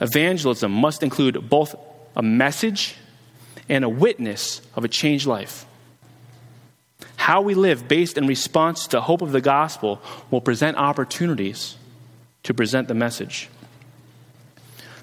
Evangelism 0.00 0.70
must 0.70 1.02
include 1.02 1.48
both 1.48 1.74
a 2.14 2.22
message 2.22 2.96
and 3.68 3.84
a 3.84 3.88
witness 3.88 4.60
of 4.74 4.84
a 4.84 4.88
changed 4.88 5.26
life. 5.26 5.64
How 7.16 7.42
we 7.42 7.54
live 7.54 7.88
based 7.88 8.16
in 8.16 8.26
response 8.26 8.84
to 8.84 8.96
the 8.96 9.02
hope 9.02 9.22
of 9.22 9.32
the 9.32 9.40
gospel 9.40 10.00
will 10.30 10.40
present 10.40 10.76
opportunities 10.76 11.76
to 12.44 12.54
present 12.54 12.88
the 12.88 12.94
message. 12.94 13.48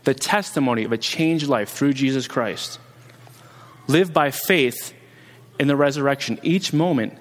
The 0.04 0.14
testimony 0.14 0.84
of 0.84 0.92
a 0.92 0.98
changed 0.98 1.48
life 1.48 1.70
through 1.70 1.94
Jesus 1.94 2.28
Christ. 2.28 2.80
Live 3.88 4.14
by 4.14 4.32
faith 4.32 4.94
in 5.60 5.68
the 5.68 5.76
resurrection. 5.76 6.40
Each 6.42 6.74
moment 6.74 7.18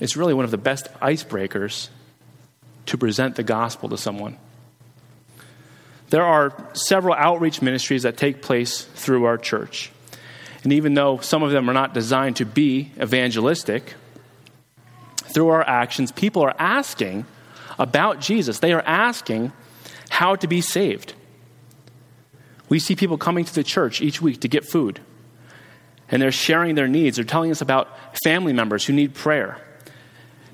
is 0.00 0.16
really 0.16 0.34
one 0.34 0.44
of 0.44 0.50
the 0.50 0.58
best 0.58 0.88
icebreakers 1.00 1.88
to 2.86 2.98
present 2.98 3.36
the 3.36 3.42
gospel 3.42 3.88
to 3.88 3.98
someone. 3.98 4.38
There 6.10 6.24
are 6.24 6.52
several 6.72 7.14
outreach 7.14 7.60
ministries 7.60 8.04
that 8.04 8.16
take 8.16 8.40
place 8.40 8.84
through 8.84 9.24
our 9.24 9.36
church. 9.36 9.90
And 10.64 10.72
even 10.72 10.94
though 10.94 11.18
some 11.18 11.42
of 11.42 11.50
them 11.50 11.68
are 11.68 11.74
not 11.74 11.94
designed 11.94 12.36
to 12.36 12.46
be 12.46 12.90
evangelistic, 13.00 13.94
through 15.28 15.48
our 15.48 15.66
actions, 15.66 16.10
people 16.10 16.42
are 16.42 16.54
asking 16.58 17.26
about 17.78 18.20
Jesus. 18.20 18.58
They 18.58 18.72
are 18.72 18.82
asking 18.82 19.52
how 20.08 20.36
to 20.36 20.48
be 20.48 20.60
saved. 20.60 21.14
We 22.68 22.78
see 22.78 22.96
people 22.96 23.18
coming 23.18 23.44
to 23.44 23.54
the 23.54 23.64
church 23.64 24.00
each 24.00 24.20
week 24.20 24.40
to 24.40 24.48
get 24.48 24.64
food, 24.64 25.00
and 26.10 26.20
they're 26.20 26.32
sharing 26.32 26.74
their 26.74 26.88
needs. 26.88 27.16
They're 27.16 27.24
telling 27.24 27.50
us 27.50 27.60
about 27.60 27.88
family 28.24 28.52
members 28.52 28.84
who 28.84 28.92
need 28.92 29.14
prayer. 29.14 29.58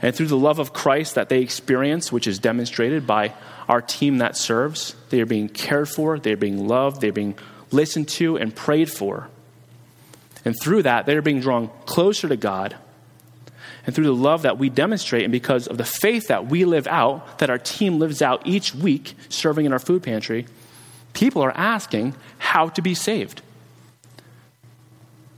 And 0.05 0.15
through 0.15 0.27
the 0.27 0.37
love 0.37 0.59
of 0.59 0.75
Christ 0.75 1.15
that 1.15 1.31
they 1.31 1.41
experience, 1.41 2.13
which 2.13 2.27
is 2.27 2.39
demonstrated 2.39 3.07
by 3.07 3.33
our 3.67 3.81
team 3.81 4.19
that 4.19 4.37
serves, 4.37 4.95
they 5.09 5.19
are 5.23 5.27
being 5.27 5.49
cared 5.49 5.89
for, 5.89 6.19
they're 6.19 6.37
being 6.37 6.69
loved, 6.69 7.01
they're 7.01 7.11
being 7.11 7.39
listened 7.71 8.09
to, 8.09 8.37
and 8.37 8.55
prayed 8.55 8.93
for. 8.93 9.31
And 10.45 10.55
through 10.63 10.83
that, 10.83 11.07
they're 11.07 11.23
being 11.23 11.41
drawn 11.41 11.71
closer 11.87 12.29
to 12.29 12.37
God. 12.37 12.77
And 13.87 13.95
through 13.95 14.05
the 14.05 14.15
love 14.15 14.43
that 14.43 14.59
we 14.59 14.69
demonstrate, 14.69 15.23
and 15.23 15.33
because 15.33 15.69
of 15.69 15.79
the 15.79 15.87
faith 15.87 16.29
that 16.29 16.49
we 16.49 16.67
live 16.67 16.87
out, 16.87 17.39
that 17.39 17.49
our 17.49 17.57
team 17.57 17.99
lives 17.99 18.21
out 18.21 18.47
each 18.47 18.75
week 18.75 19.15
serving 19.31 19.65
in 19.65 19.73
our 19.73 19.79
food 19.79 20.03
pantry, 20.03 20.45
people 21.15 21.41
are 21.41 21.57
asking 21.57 22.15
how 22.37 22.69
to 22.69 22.83
be 22.83 22.95
saved. 22.95 23.41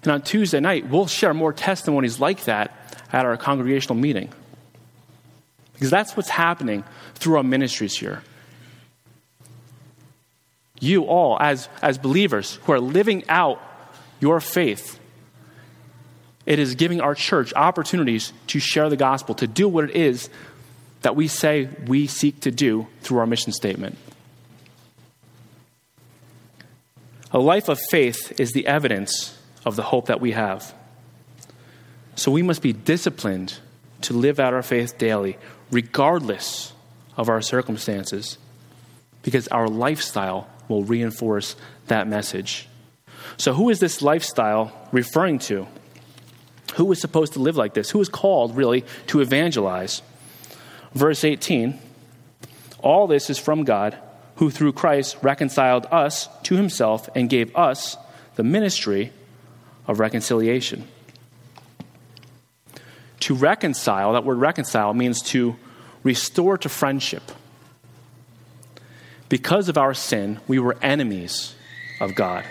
And 0.02 0.10
on 0.10 0.22
Tuesday 0.22 0.58
night, 0.58 0.88
we'll 0.88 1.06
share 1.06 1.32
more 1.32 1.52
testimonies 1.52 2.18
like 2.18 2.46
that 2.46 2.72
at 3.12 3.24
our 3.24 3.36
congregational 3.36 3.94
meeting. 3.94 4.32
Because 5.76 5.90
that's 5.90 6.16
what's 6.16 6.30
happening 6.30 6.84
through 7.14 7.36
our 7.36 7.42
ministries 7.42 7.94
here. 7.94 8.22
You 10.80 11.04
all, 11.04 11.38
as, 11.38 11.68
as 11.82 11.98
believers 11.98 12.56
who 12.64 12.72
are 12.72 12.80
living 12.80 13.24
out 13.28 13.60
your 14.20 14.40
faith, 14.40 14.98
it 16.46 16.58
is 16.58 16.76
giving 16.76 17.02
our 17.02 17.14
church 17.14 17.52
opportunities 17.54 18.32
to 18.48 18.58
share 18.58 18.88
the 18.88 18.96
gospel, 18.96 19.34
to 19.34 19.46
do 19.46 19.68
what 19.68 19.84
it 19.84 19.96
is 19.96 20.30
that 21.02 21.14
we 21.14 21.28
say 21.28 21.68
we 21.86 22.06
seek 22.06 22.40
to 22.40 22.50
do 22.50 22.86
through 23.02 23.18
our 23.18 23.26
mission 23.26 23.52
statement. 23.52 23.98
A 27.32 27.38
life 27.38 27.68
of 27.68 27.78
faith 27.90 28.40
is 28.40 28.52
the 28.52 28.66
evidence 28.66 29.36
of 29.66 29.76
the 29.76 29.82
hope 29.82 30.06
that 30.06 30.20
we 30.20 30.32
have. 30.32 30.72
So 32.14 32.30
we 32.30 32.40
must 32.40 32.62
be 32.62 32.72
disciplined 32.72 33.58
to 34.02 34.14
live 34.14 34.40
out 34.40 34.54
our 34.54 34.62
faith 34.62 34.96
daily, 34.96 35.36
regardless 35.70 36.72
of 37.16 37.28
our 37.28 37.42
circumstances, 37.42 38.38
because 39.22 39.48
our 39.48 39.68
lifestyle 39.68 40.48
will 40.68 40.84
reinforce 40.84 41.56
that 41.86 42.06
message. 42.06 42.68
So, 43.36 43.52
who 43.54 43.70
is 43.70 43.80
this 43.80 44.02
lifestyle 44.02 44.72
referring 44.92 45.38
to? 45.40 45.66
Who 46.74 46.90
is 46.92 47.00
supposed 47.00 47.34
to 47.34 47.38
live 47.38 47.56
like 47.56 47.74
this? 47.74 47.90
Who 47.90 48.00
is 48.00 48.08
called, 48.08 48.56
really, 48.56 48.84
to 49.08 49.20
evangelize? 49.20 50.02
Verse 50.94 51.24
18 51.24 51.78
All 52.80 53.06
this 53.06 53.30
is 53.30 53.38
from 53.38 53.64
God, 53.64 53.96
who 54.36 54.50
through 54.50 54.72
Christ 54.72 55.16
reconciled 55.22 55.86
us 55.90 56.28
to 56.44 56.56
himself 56.56 57.08
and 57.14 57.30
gave 57.30 57.54
us 57.56 57.96
the 58.36 58.44
ministry 58.44 59.12
of 59.86 60.00
reconciliation. 60.00 60.86
To 63.26 63.34
reconcile, 63.34 64.12
that 64.12 64.22
word 64.22 64.38
reconcile 64.38 64.94
means 64.94 65.20
to 65.22 65.56
restore 66.04 66.56
to 66.58 66.68
friendship. 66.68 67.32
Because 69.28 69.68
of 69.68 69.76
our 69.76 69.94
sin, 69.94 70.38
we 70.46 70.60
were 70.60 70.76
enemies 70.80 71.56
of 72.00 72.14
God. 72.14 72.44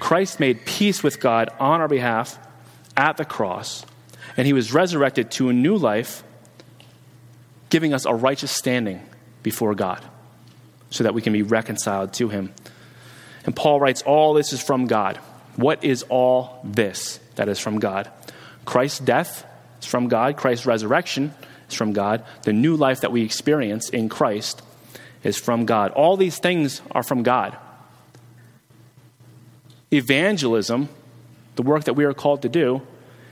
Christ 0.00 0.38
made 0.38 0.66
peace 0.66 1.02
with 1.02 1.18
God 1.18 1.48
on 1.58 1.80
our 1.80 1.88
behalf 1.88 2.38
at 2.94 3.16
the 3.16 3.24
cross, 3.24 3.86
and 4.36 4.46
he 4.46 4.52
was 4.52 4.74
resurrected 4.74 5.30
to 5.30 5.48
a 5.48 5.54
new 5.54 5.78
life, 5.78 6.22
giving 7.70 7.94
us 7.94 8.04
a 8.04 8.12
righteous 8.12 8.50
standing 8.50 9.00
before 9.42 9.74
God 9.74 10.04
so 10.90 11.04
that 11.04 11.14
we 11.14 11.22
can 11.22 11.32
be 11.32 11.40
reconciled 11.40 12.12
to 12.12 12.28
him. 12.28 12.52
And 13.46 13.56
Paul 13.56 13.80
writes, 13.80 14.02
All 14.02 14.34
this 14.34 14.52
is 14.52 14.62
from 14.62 14.86
God. 14.86 15.16
What 15.56 15.82
is 15.84 16.02
all 16.10 16.60
this 16.64 17.18
that 17.36 17.48
is 17.48 17.58
from 17.58 17.78
God? 17.78 18.12
Christ's 18.66 18.98
death 18.98 19.46
is 19.80 19.86
from 19.86 20.08
God, 20.08 20.36
Christ's 20.36 20.66
resurrection 20.66 21.32
is 21.70 21.74
from 21.74 21.94
God, 21.94 22.24
the 22.42 22.52
new 22.52 22.76
life 22.76 23.00
that 23.00 23.12
we 23.12 23.22
experience 23.22 23.88
in 23.88 24.10
Christ 24.10 24.60
is 25.24 25.38
from 25.38 25.64
God. 25.64 25.92
All 25.92 26.16
these 26.16 26.38
things 26.38 26.82
are 26.90 27.02
from 27.02 27.22
God. 27.22 27.56
Evangelism, 29.92 30.88
the 31.54 31.62
work 31.62 31.84
that 31.84 31.94
we 31.94 32.04
are 32.04 32.12
called 32.12 32.42
to 32.42 32.48
do, 32.48 32.82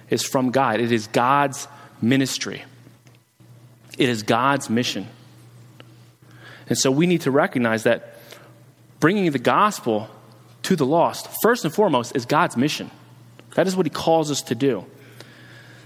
is 0.08 0.24
from 0.24 0.50
God. 0.50 0.80
It 0.80 0.92
is 0.92 1.08
God's 1.08 1.68
ministry, 2.00 2.64
it 3.98 4.08
is 4.08 4.22
God's 4.22 4.70
mission. 4.70 5.08
And 6.66 6.78
so 6.78 6.90
we 6.90 7.06
need 7.06 7.22
to 7.22 7.30
recognize 7.30 7.82
that 7.82 8.16
bringing 8.98 9.30
the 9.30 9.38
gospel 9.38 10.08
to 10.62 10.76
the 10.76 10.86
lost, 10.86 11.28
first 11.42 11.64
and 11.66 11.74
foremost, 11.74 12.16
is 12.16 12.24
God's 12.24 12.56
mission. 12.56 12.90
That 13.54 13.66
is 13.66 13.76
what 13.76 13.84
He 13.84 13.90
calls 13.90 14.30
us 14.30 14.40
to 14.42 14.54
do. 14.54 14.86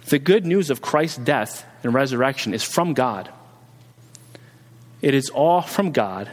The 0.09 0.19
good 0.19 0.47
news 0.47 0.71
of 0.71 0.81
Christ's 0.81 1.19
death 1.19 1.67
and 1.83 1.93
resurrection 1.93 2.55
is 2.55 2.63
from 2.63 2.95
God. 2.95 3.29
It 5.03 5.15
is 5.15 5.29
all 5.31 5.61
from 5.61 5.93
God 5.93 6.31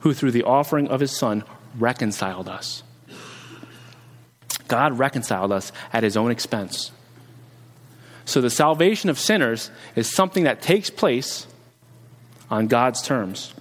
who, 0.00 0.12
through 0.12 0.32
the 0.32 0.42
offering 0.42 0.88
of 0.88 1.00
His 1.00 1.16
Son, 1.16 1.44
reconciled 1.78 2.48
us. 2.48 2.82
God 4.68 4.98
reconciled 4.98 5.52
us 5.52 5.72
at 5.92 6.02
His 6.02 6.16
own 6.16 6.30
expense. 6.30 6.92
So 8.24 8.40
the 8.40 8.50
salvation 8.50 9.10
of 9.10 9.18
sinners 9.18 9.70
is 9.96 10.10
something 10.10 10.44
that 10.44 10.62
takes 10.62 10.90
place 10.90 11.46
on 12.50 12.66
God's 12.66 13.02
terms. 13.02 13.54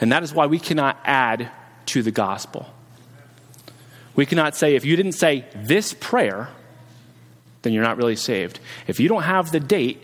And 0.00 0.12
that 0.12 0.22
is 0.22 0.32
why 0.32 0.46
we 0.46 0.58
cannot 0.58 0.98
add 1.04 1.50
to 1.86 2.02
the 2.02 2.10
gospel. 2.10 2.72
We 4.14 4.26
cannot 4.26 4.56
say, 4.56 4.76
if 4.76 4.84
you 4.84 4.96
didn't 4.96 5.12
say 5.12 5.44
this 5.54 5.92
prayer, 5.92 6.48
then 7.66 7.72
you're 7.72 7.82
not 7.82 7.96
really 7.96 8.14
saved. 8.14 8.60
If 8.86 9.00
you 9.00 9.08
don't 9.08 9.24
have 9.24 9.50
the 9.50 9.58
date 9.58 10.00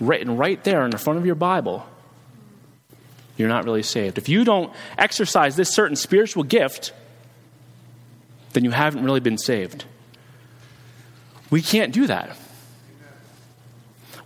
written 0.00 0.36
right 0.36 0.62
there 0.64 0.84
in 0.84 0.90
the 0.90 0.98
front 0.98 1.20
of 1.20 1.24
your 1.24 1.36
Bible, 1.36 1.86
you're 3.36 3.48
not 3.48 3.64
really 3.64 3.84
saved. 3.84 4.18
If 4.18 4.28
you 4.28 4.42
don't 4.44 4.72
exercise 4.98 5.54
this 5.54 5.72
certain 5.72 5.94
spiritual 5.94 6.42
gift, 6.42 6.92
then 8.54 8.64
you 8.64 8.72
haven't 8.72 9.04
really 9.04 9.20
been 9.20 9.38
saved. 9.38 9.84
We 11.48 11.62
can't 11.62 11.92
do 11.92 12.08
that. 12.08 12.36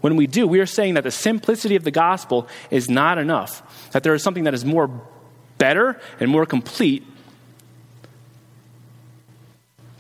When 0.01 0.17
we 0.17 0.27
do, 0.27 0.47
we 0.47 0.61
are 0.61 0.67
saying 0.67 0.95
that 0.95 1.05
the 1.05 1.11
simplicity 1.11 1.77
of 1.77 1.85
the 1.85 1.91
gospel 1.91 2.49
is 2.71 2.89
not 2.89 3.19
enough, 3.19 3.91
that 3.93 4.03
there 4.05 4.15
is 4.15 4.23
something 4.23 4.45
that 4.45 4.55
is 4.55 4.65
more 4.65 4.89
better 5.59 6.01
and 6.19 6.31
more 6.31 6.47
complete 6.47 7.05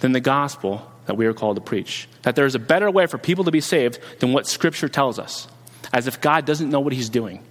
than 0.01 0.13
the 0.13 0.21
gospel 0.21 0.91
that 1.07 1.16
we 1.16 1.27
are 1.27 1.35
called 1.35 1.57
to 1.57 1.62
preach. 1.62 2.09
That 2.23 2.37
there 2.37 2.47
is 2.47 2.55
a 2.55 2.61
better 2.61 2.90
way 2.90 3.07
for 3.07 3.19
people 3.19 3.45
to 3.45 3.51
be 3.51 3.61
saved 3.61 3.99
than 4.19 4.33
what 4.33 4.47
Scripture 4.47 4.88
tells 4.88 5.19
us, 5.19 5.49
as 5.92 6.07
if 6.07 6.21
God 6.21 6.45
doesn't 6.45 6.71
know 6.71 6.81
what 6.81 6.92
He's 6.92 7.09
doing. 7.09 7.42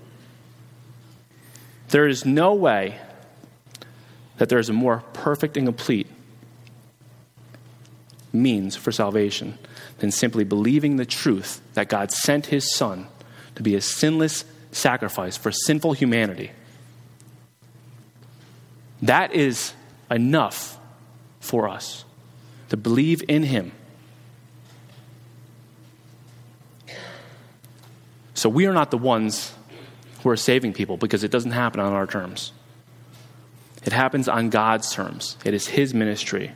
There 1.90 2.08
is 2.08 2.26
no 2.26 2.54
way 2.54 3.00
that 4.38 4.50
there 4.50 4.60
is 4.60 4.70
a 4.70 4.74
more 4.74 5.04
perfect 5.14 5.56
and 5.58 5.66
complete 5.66 6.08
means 8.34 8.76
for 8.76 8.92
salvation 8.92 9.58
than 10.00 10.12
simply 10.12 10.44
believing 10.44 10.98
the 10.98 11.06
truth 11.06 11.62
that 11.74 11.88
God 11.88 12.12
sent 12.12 12.48
His 12.48 12.74
Son 12.74 13.08
to 13.56 13.64
be 13.64 13.76
a 13.76 13.82
sinless 13.82 14.44
sacrifice 14.74 15.38
for 15.38 15.52
sinful 15.52 15.94
humanity. 15.94 16.52
That 19.02 19.34
is 19.34 19.74
enough 20.12 20.78
for 21.40 21.70
us 21.70 22.04
to 22.70 22.78
believe 22.78 23.24
in 23.28 23.44
Him. 23.44 23.72
So 28.34 28.50
we 28.50 28.66
are 28.66 28.74
not 28.74 28.92
the 28.92 28.98
ones 28.98 29.54
who 30.22 30.30
are 30.30 30.38
saving 30.38 30.74
people 30.74 30.98
because 30.98 31.24
it 31.24 31.32
doesn't 31.32 31.52
happen 31.52 31.80
on 31.80 31.94
our 31.94 32.06
terms. 32.08 32.52
It 33.84 33.94
happens 33.94 34.28
on 34.28 34.50
God's 34.50 34.92
terms. 34.92 35.38
It 35.46 35.54
is 35.54 35.68
His 35.68 35.94
ministry 35.94 36.52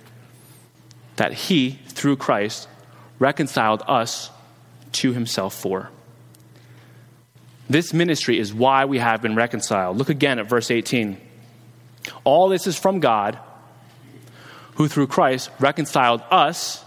that 1.16 1.34
He, 1.34 1.80
through 1.88 2.18
Christ, 2.18 2.68
reconciled 3.20 3.84
us 3.88 4.32
to 4.94 5.14
Himself 5.14 5.54
for. 5.54 5.90
This 7.70 7.94
ministry 7.94 8.40
is 8.40 8.54
why 8.54 8.86
we 8.86 8.98
have 8.98 9.22
been 9.22 9.36
reconciled. 9.36 9.98
Look 9.98 10.10
again 10.10 10.40
at 10.40 10.50
verse 10.50 10.72
18. 10.72 11.18
All 12.24 12.50
this 12.50 12.66
is 12.66 12.78
from 12.78 13.00
God 13.00 13.38
who 14.80 14.88
through 14.88 15.08
Christ 15.08 15.52
reconciled 15.60 16.24
us 16.32 16.86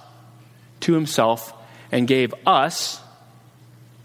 to 0.81 0.94
himself 0.94 1.52
and 1.92 2.09
gave 2.09 2.35
us 2.46 3.02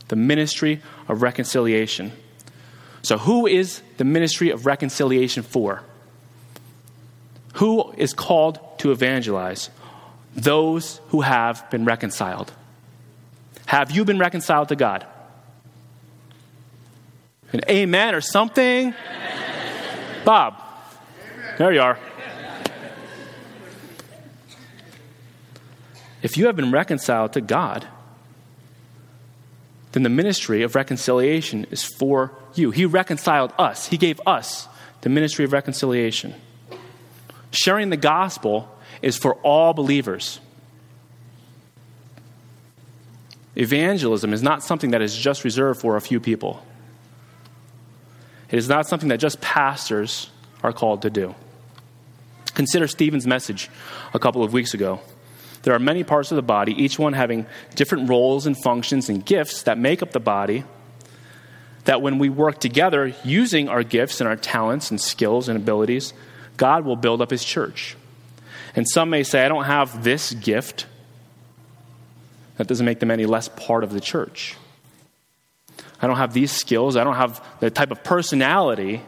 the 0.09 0.17
ministry 0.17 0.81
of 1.07 1.21
reconciliation. 1.21 2.11
So, 3.01 3.17
who 3.17 3.47
is 3.47 3.81
the 3.95 4.03
ministry 4.03 4.49
of 4.49 4.65
reconciliation 4.65 5.41
for? 5.41 5.83
Who 7.53 7.93
is 7.93 8.13
called 8.13 8.59
to 8.79 8.91
evangelize? 8.91 9.69
Those 10.35 10.99
who 11.07 11.21
have 11.21 11.69
been 11.69 11.85
reconciled. 11.85 12.51
Have 13.67 13.91
you 13.91 14.03
been 14.03 14.19
reconciled 14.19 14.67
to 14.67 14.75
God? 14.75 15.07
An 17.53 17.61
amen 17.69 18.15
or 18.15 18.21
something? 18.21 18.93
Amen. 18.93 20.25
Bob. 20.25 20.61
There 21.57 21.71
you 21.71 21.79
are. 21.79 21.97
If 26.27 26.35
you 26.35 26.47
have 26.47 26.57
been 26.57 26.73
reconciled 26.73 27.31
to 27.33 27.39
God, 27.39 27.87
then 29.93 30.03
the 30.03 30.09
ministry 30.09 30.61
of 30.61 30.75
reconciliation 30.75 31.65
is 31.71 31.85
for 31.85 32.33
you. 32.53 32.71
He 32.71 32.85
reconciled 32.85 33.53
us, 33.57 33.87
He 33.87 33.95
gave 33.95 34.19
us 34.27 34.67
the 35.03 35.09
ministry 35.09 35.45
of 35.45 35.53
reconciliation. 35.53 36.35
Sharing 37.51 37.91
the 37.91 37.95
gospel 37.95 38.69
is 39.01 39.15
for 39.15 39.35
all 39.35 39.73
believers. 39.73 40.41
Evangelism 43.55 44.33
is 44.33 44.43
not 44.43 44.61
something 44.61 44.91
that 44.91 45.01
is 45.01 45.15
just 45.15 45.45
reserved 45.45 45.79
for 45.79 45.95
a 45.95 46.01
few 46.01 46.19
people. 46.19 46.61
It 48.51 48.57
is 48.57 48.67
not 48.67 48.85
something 48.85 49.07
that 49.07 49.21
just 49.21 49.39
pastors 49.39 50.29
are 50.61 50.73
called 50.73 51.03
to 51.03 51.09
do. 51.09 51.35
Consider 52.53 52.85
Stephen's 52.89 53.25
message 53.25 53.69
a 54.13 54.19
couple 54.19 54.43
of 54.43 54.51
weeks 54.51 54.73
ago. 54.73 54.99
There 55.63 55.73
are 55.73 55.79
many 55.79 56.03
parts 56.03 56.31
of 56.31 56.35
the 56.35 56.41
body, 56.41 56.71
each 56.73 56.97
one 56.97 57.13
having 57.13 57.45
different 57.75 58.09
roles 58.09 58.45
and 58.45 58.55
functions 58.61 59.09
and 59.09 59.25
gifts 59.25 59.63
that 59.63 59.77
make 59.77 60.01
up 60.01 60.11
the 60.11 60.19
body. 60.19 60.63
That 61.85 62.01
when 62.01 62.19
we 62.19 62.29
work 62.29 62.59
together 62.59 63.13
using 63.23 63.69
our 63.69 63.83
gifts 63.83 64.19
and 64.19 64.27
our 64.27 64.35
talents 64.35 64.91
and 64.91 64.99
skills 64.99 65.47
and 65.49 65.57
abilities, 65.57 66.13
God 66.57 66.85
will 66.85 66.95
build 66.95 67.21
up 67.21 67.31
his 67.31 67.43
church. 67.43 67.95
And 68.75 68.87
some 68.87 69.09
may 69.09 69.23
say, 69.23 69.45
I 69.45 69.47
don't 69.47 69.65
have 69.65 70.03
this 70.03 70.33
gift. 70.33 70.85
That 72.57 72.67
doesn't 72.67 72.85
make 72.85 72.99
them 72.99 73.11
any 73.11 73.25
less 73.25 73.47
part 73.49 73.83
of 73.83 73.93
the 73.93 74.01
church. 74.01 74.55
I 76.01 76.07
don't 76.07 76.17
have 76.17 76.33
these 76.33 76.51
skills. 76.51 76.95
I 76.95 77.03
don't 77.03 77.15
have 77.15 77.43
the 77.59 77.69
type 77.69 77.91
of 77.91 78.03
personality 78.03 79.01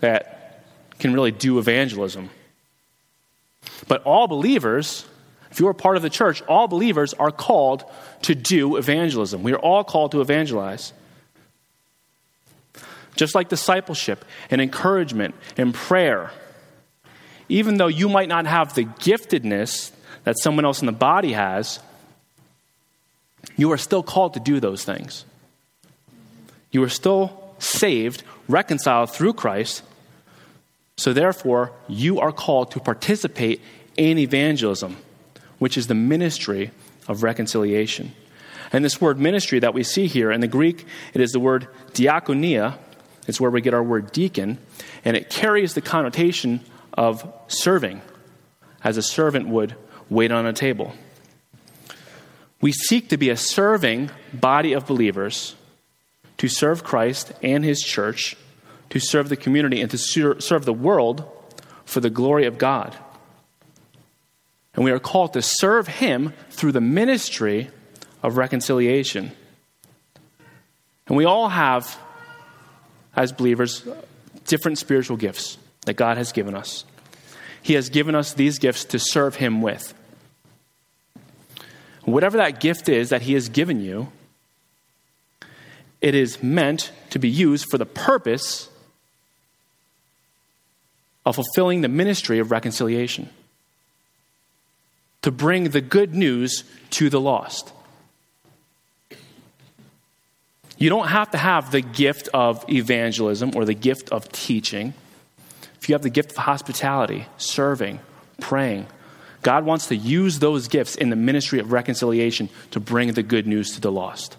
that 0.00 0.64
can 0.98 1.14
really 1.14 1.30
do 1.30 1.58
evangelism. 1.58 2.30
But 3.88 4.02
all 4.04 4.26
believers, 4.26 5.04
if 5.50 5.60
you 5.60 5.68
are 5.68 5.74
part 5.74 5.96
of 5.96 6.02
the 6.02 6.10
church, 6.10 6.42
all 6.42 6.68
believers 6.68 7.14
are 7.14 7.30
called 7.30 7.84
to 8.22 8.34
do 8.34 8.76
evangelism. 8.76 9.42
We 9.42 9.52
are 9.52 9.58
all 9.58 9.84
called 9.84 10.12
to 10.12 10.20
evangelize. 10.20 10.92
Just 13.16 13.34
like 13.34 13.48
discipleship 13.48 14.24
and 14.50 14.60
encouragement 14.60 15.34
and 15.56 15.72
prayer, 15.72 16.30
even 17.48 17.76
though 17.76 17.86
you 17.86 18.08
might 18.08 18.28
not 18.28 18.46
have 18.46 18.74
the 18.74 18.84
giftedness 18.84 19.92
that 20.24 20.36
someone 20.38 20.64
else 20.64 20.80
in 20.80 20.86
the 20.86 20.92
body 20.92 21.32
has, 21.32 21.78
you 23.56 23.70
are 23.72 23.78
still 23.78 24.02
called 24.02 24.34
to 24.34 24.40
do 24.40 24.58
those 24.58 24.84
things. 24.84 25.24
You 26.70 26.82
are 26.82 26.88
still 26.88 27.54
saved, 27.58 28.24
reconciled 28.48 29.10
through 29.10 29.34
Christ, 29.34 29.82
so, 30.96 31.12
therefore, 31.12 31.72
you 31.88 32.20
are 32.20 32.32
called 32.32 32.70
to 32.72 32.80
participate 32.80 33.60
in 33.96 34.18
evangelism, 34.18 34.96
which 35.58 35.76
is 35.76 35.88
the 35.88 35.94
ministry 35.94 36.70
of 37.08 37.22
reconciliation. 37.22 38.12
And 38.72 38.84
this 38.84 39.00
word 39.00 39.18
ministry 39.18 39.58
that 39.58 39.74
we 39.74 39.82
see 39.82 40.06
here 40.06 40.30
in 40.30 40.40
the 40.40 40.48
Greek, 40.48 40.86
it 41.12 41.20
is 41.20 41.32
the 41.32 41.40
word 41.40 41.68
diakonia. 41.92 42.78
It's 43.26 43.40
where 43.40 43.50
we 43.50 43.60
get 43.60 43.74
our 43.74 43.82
word 43.82 44.12
deacon, 44.12 44.58
and 45.04 45.16
it 45.16 45.30
carries 45.30 45.74
the 45.74 45.80
connotation 45.80 46.60
of 46.92 47.32
serving, 47.48 48.00
as 48.82 48.96
a 48.96 49.02
servant 49.02 49.48
would 49.48 49.74
wait 50.08 50.30
on 50.30 50.46
a 50.46 50.52
table. 50.52 50.92
We 52.60 52.72
seek 52.72 53.08
to 53.08 53.16
be 53.16 53.30
a 53.30 53.36
serving 53.36 54.10
body 54.32 54.72
of 54.72 54.86
believers 54.86 55.54
to 56.38 56.48
serve 56.48 56.84
Christ 56.84 57.32
and 57.42 57.64
his 57.64 57.80
church 57.80 58.36
to 58.90 59.00
serve 59.00 59.28
the 59.28 59.36
community 59.36 59.80
and 59.80 59.90
to 59.90 59.98
serve 59.98 60.64
the 60.64 60.72
world 60.72 61.24
for 61.84 62.00
the 62.00 62.10
glory 62.10 62.46
of 62.46 62.58
God. 62.58 62.96
And 64.74 64.84
we 64.84 64.90
are 64.90 64.98
called 64.98 65.32
to 65.34 65.42
serve 65.42 65.86
Him 65.86 66.32
through 66.50 66.72
the 66.72 66.80
ministry 66.80 67.70
of 68.22 68.36
reconciliation. 68.36 69.32
And 71.06 71.16
we 71.16 71.24
all 71.24 71.48
have, 71.48 71.98
as 73.14 73.32
believers, 73.32 73.86
different 74.46 74.78
spiritual 74.78 75.16
gifts 75.16 75.58
that 75.86 75.94
God 75.94 76.16
has 76.16 76.32
given 76.32 76.54
us. 76.54 76.84
He 77.62 77.74
has 77.74 77.88
given 77.88 78.14
us 78.14 78.34
these 78.34 78.58
gifts 78.58 78.84
to 78.86 78.98
serve 78.98 79.36
Him 79.36 79.62
with. 79.62 79.94
Whatever 82.02 82.36
that 82.38 82.60
gift 82.60 82.88
is 82.88 83.10
that 83.10 83.22
He 83.22 83.34
has 83.34 83.48
given 83.48 83.80
you, 83.80 84.08
it 86.00 86.14
is 86.14 86.42
meant 86.42 86.92
to 87.10 87.18
be 87.18 87.28
used 87.28 87.70
for 87.70 87.78
the 87.78 87.86
purpose 87.86 88.68
of 91.24 91.36
fulfilling 91.36 91.80
the 91.80 91.88
ministry 91.88 92.38
of 92.38 92.50
reconciliation, 92.50 93.28
to 95.22 95.30
bring 95.30 95.70
the 95.70 95.80
good 95.80 96.14
news 96.14 96.64
to 96.90 97.08
the 97.08 97.20
lost. 97.20 97.72
You 100.76 100.90
don't 100.90 101.08
have 101.08 101.30
to 101.30 101.38
have 101.38 101.70
the 101.70 101.80
gift 101.80 102.28
of 102.34 102.64
evangelism 102.68 103.52
or 103.56 103.64
the 103.64 103.74
gift 103.74 104.10
of 104.10 104.30
teaching. 104.32 104.92
If 105.80 105.88
you 105.88 105.94
have 105.94 106.02
the 106.02 106.10
gift 106.10 106.32
of 106.32 106.36
hospitality, 106.38 107.26
serving, 107.38 108.00
praying, 108.40 108.86
God 109.40 109.64
wants 109.64 109.86
to 109.88 109.96
use 109.96 110.38
those 110.40 110.68
gifts 110.68 110.94
in 110.96 111.10
the 111.10 111.16
ministry 111.16 111.58
of 111.58 111.72
reconciliation 111.72 112.48
to 112.72 112.80
bring 112.80 113.12
the 113.12 113.22
good 113.22 113.46
news 113.46 113.74
to 113.74 113.80
the 113.80 113.92
lost. 113.92 114.36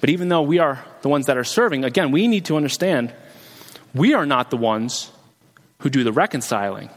But 0.00 0.10
even 0.10 0.28
though 0.28 0.42
we 0.42 0.58
are 0.58 0.84
the 1.02 1.08
ones 1.08 1.26
that 1.26 1.36
are 1.36 1.44
serving, 1.44 1.84
again, 1.84 2.10
we 2.10 2.28
need 2.28 2.46
to 2.46 2.56
understand 2.56 3.12
we 3.94 4.14
are 4.14 4.26
not 4.26 4.50
the 4.50 4.56
ones 4.56 5.10
who 5.80 5.90
do 5.90 6.04
the 6.04 6.12
reconciling. 6.12 6.90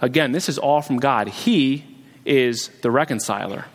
Again, 0.00 0.32
this 0.32 0.48
is 0.48 0.58
all 0.58 0.82
from 0.82 0.98
God. 0.98 1.28
He 1.28 1.84
is 2.24 2.68
the 2.82 2.90
reconciler. 2.90 3.66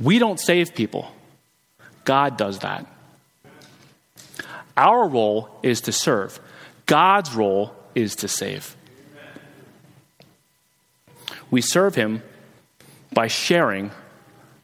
We 0.00 0.18
don't 0.18 0.38
save 0.38 0.74
people, 0.74 1.10
God 2.04 2.36
does 2.36 2.60
that. 2.60 2.86
Our 4.76 5.08
role 5.08 5.58
is 5.62 5.80
to 5.82 5.92
serve, 5.92 6.38
God's 6.86 7.34
role 7.34 7.74
is 7.94 8.16
to 8.16 8.28
save. 8.28 8.76
We 11.50 11.60
serve 11.60 11.94
Him 11.94 12.22
by 13.12 13.26
sharing 13.26 13.90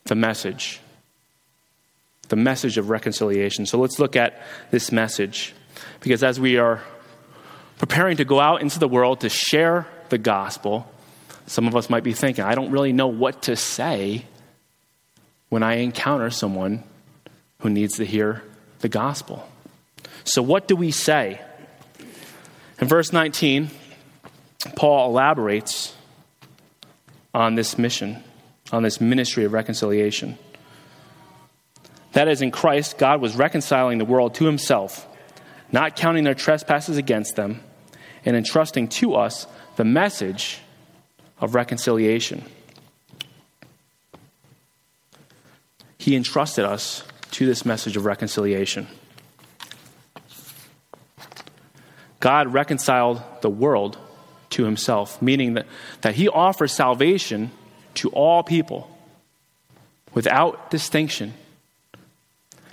the 0.05 0.15
message 0.15 0.81
the 2.29 2.37
message 2.37 2.79
of 2.79 2.91
reconciliation. 2.91 3.67
So 3.67 3.79
let's 3.79 3.99
look 3.99 4.17
at 4.17 4.41
this 4.71 4.91
message. 4.93 5.55
Because 6.01 6.23
as 6.23 6.39
we 6.39 6.59
are 6.59 6.83
preparing 7.79 8.17
to 8.19 8.25
go 8.25 8.41
out 8.41 8.63
into 8.63 8.79
the 8.79 8.89
world 8.89 9.21
to 9.21 9.29
share 9.29 9.87
the 10.09 10.19
gospel, 10.19 10.91
some 11.47 11.67
of 11.67 11.77
us 11.77 11.91
might 11.91 12.05
be 12.05 12.13
thinking, 12.13 12.45
I 12.45 12.55
don't 12.55 12.71
really 12.71 12.93
know 12.93 13.09
what 13.09 13.43
to 13.43 13.57
say 13.57 14.25
when 15.49 15.63
I 15.63 15.77
encounter 15.77 16.31
someone 16.31 16.83
who 17.61 17.71
needs 17.71 17.97
to 17.97 18.05
hear 18.05 18.43
the 18.81 18.89
gospel. 18.89 19.49
So, 20.25 20.43
what 20.43 20.69
do 20.69 20.77
we 20.77 20.91
say? 20.91 21.41
In 22.81 22.89
verse 22.89 23.13
19, 23.13 23.71
Paul 24.77 25.11
elaborates 25.11 25.95
on 27.33 27.55
this 27.55 27.79
mission, 27.79 28.23
on 28.73 28.83
this 28.83 29.01
ministry 29.01 29.45
of 29.45 29.53
reconciliation. 29.53 30.39
That 32.15 32.29
is, 32.29 32.43
in 32.43 32.53
Christ, 32.53 32.97
God 32.97 33.21
was 33.21 33.35
reconciling 33.35 33.99
the 33.99 34.05
world 34.05 34.35
to 34.37 34.47
himself, 34.47 35.07
not 35.73 35.97
counting 35.97 36.23
their 36.23 36.35
trespasses 36.35 36.97
against 36.97 37.35
them, 37.35 37.61
and 38.25 38.37
entrusting 38.37 38.89
to 38.89 39.17
us 39.17 39.49
the 39.77 39.85
message 39.85 40.61
of 41.41 41.57
reconciliation. 41.57 42.45
He 45.99 46.15
entrusted 46.15 46.65
us 46.65 47.03
to 47.33 47.47
this 47.47 47.67
message 47.67 47.97
of 47.97 48.05
reconciliation. 48.05 48.87
God 52.21 52.53
reconciled 52.53 53.21
the 53.41 53.51
world 53.51 53.99
to 54.51 54.65
himself, 54.65 55.21
meaning 55.21 55.55
that, 55.55 55.67
that 56.03 56.15
he 56.15 56.29
offers 56.29 56.73
salvation 56.73 57.51
to 57.95 58.09
all 58.11 58.45
people 58.45 58.89
without 60.15 60.71
distinction 60.71 61.35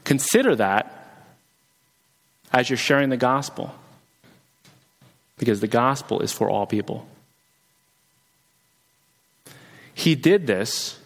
Consider 0.04 0.56
that 0.56 0.98
as 2.52 2.70
you're 2.70 2.78
sharing 2.78 3.10
the 3.10 3.18
gospel, 3.18 3.74
because 5.38 5.60
the 5.62 5.68
gospel 5.68 6.22
is 6.22 6.32
for 6.32 6.50
all 6.50 6.66
people. 6.66 7.08
He 9.94 10.16
did 10.16 10.48
this, 10.48 11.00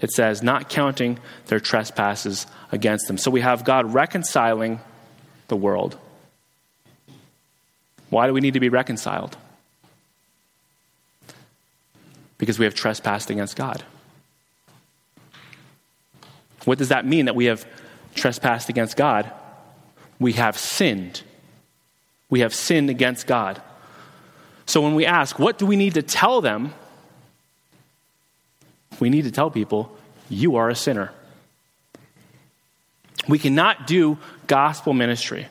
it 0.00 0.10
says, 0.10 0.42
not 0.42 0.68
counting 0.68 1.18
their 1.46 1.60
trespasses 1.60 2.46
against 2.70 3.06
them. 3.06 3.18
So 3.18 3.30
we 3.30 3.40
have 3.40 3.64
God 3.64 3.94
reconciling 3.94 4.80
the 5.48 5.56
world. 5.56 5.98
Why 8.10 8.26
do 8.26 8.32
we 8.32 8.40
need 8.40 8.54
to 8.54 8.60
be 8.60 8.68
reconciled? 8.68 9.36
Because 12.38 12.58
we 12.58 12.64
have 12.64 12.74
trespassed 12.74 13.30
against 13.30 13.56
God. 13.56 13.82
What 16.64 16.78
does 16.78 16.88
that 16.88 17.06
mean 17.06 17.26
that 17.26 17.34
we 17.34 17.46
have 17.46 17.66
trespassed 18.14 18.68
against 18.68 18.96
God, 18.96 19.30
we 20.18 20.32
have 20.34 20.56
sinned. 20.56 21.22
We 22.30 22.40
have 22.40 22.54
sinned 22.54 22.90
against 22.90 23.26
God. 23.26 23.60
So 24.66 24.80
when 24.80 24.94
we 24.94 25.04
ask, 25.04 25.38
what 25.38 25.58
do 25.58 25.66
we 25.66 25.76
need 25.76 25.94
to 25.94 26.02
tell 26.02 26.40
them? 26.40 26.72
We 29.00 29.10
need 29.10 29.24
to 29.24 29.30
tell 29.30 29.50
people, 29.50 29.96
you 30.28 30.56
are 30.56 30.68
a 30.68 30.74
sinner. 30.74 31.10
We 33.28 33.38
cannot 33.38 33.86
do 33.86 34.18
gospel 34.46 34.92
ministry. 34.92 35.46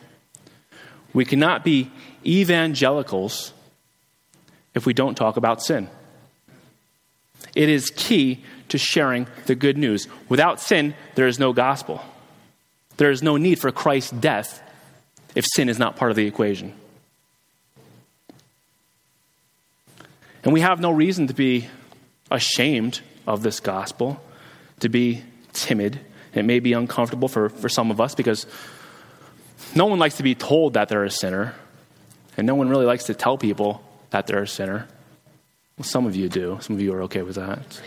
We 1.12 1.24
cannot 1.24 1.64
be 1.64 1.90
evangelicals 2.26 3.52
if 4.74 4.86
we 4.86 4.94
don't 4.94 5.14
talk 5.14 5.36
about 5.36 5.62
sin. 5.62 5.88
It 7.54 7.68
is 7.68 7.90
key 7.90 8.42
to 8.68 8.78
sharing 8.78 9.28
the 9.46 9.54
good 9.54 9.78
news. 9.78 10.08
Without 10.28 10.60
sin, 10.60 10.94
there 11.14 11.28
is 11.28 11.38
no 11.38 11.52
gospel. 11.52 12.02
There 12.96 13.10
is 13.10 13.22
no 13.22 13.36
need 13.36 13.58
for 13.58 13.72
Christ's 13.72 14.10
death 14.10 14.62
if 15.34 15.44
sin 15.54 15.68
is 15.68 15.78
not 15.78 15.96
part 15.96 16.10
of 16.10 16.16
the 16.16 16.26
equation. 16.26 16.72
And 20.44 20.52
we 20.52 20.60
have 20.60 20.80
no 20.80 20.90
reason 20.90 21.26
to 21.28 21.34
be 21.34 21.68
ashamed 22.30 23.00
of 23.26 23.42
this 23.42 23.60
gospel, 23.60 24.22
to 24.80 24.88
be 24.88 25.22
timid. 25.52 25.98
It 26.34 26.44
may 26.44 26.60
be 26.60 26.72
uncomfortable 26.74 27.28
for, 27.28 27.48
for 27.48 27.68
some 27.68 27.90
of 27.90 28.00
us 28.00 28.14
because 28.14 28.46
no 29.74 29.86
one 29.86 29.98
likes 29.98 30.18
to 30.18 30.22
be 30.22 30.34
told 30.34 30.74
that 30.74 30.88
they're 30.88 31.04
a 31.04 31.10
sinner, 31.10 31.54
and 32.36 32.46
no 32.46 32.54
one 32.54 32.68
really 32.68 32.84
likes 32.84 33.04
to 33.04 33.14
tell 33.14 33.38
people 33.38 33.82
that 34.10 34.26
they're 34.26 34.42
a 34.42 34.48
sinner. 34.48 34.86
Well, 35.78 35.84
some 35.84 36.06
of 36.06 36.14
you 36.14 36.28
do. 36.28 36.58
Some 36.60 36.76
of 36.76 36.82
you 36.82 36.92
are 36.94 37.02
okay 37.02 37.22
with 37.22 37.36
that. 37.36 37.80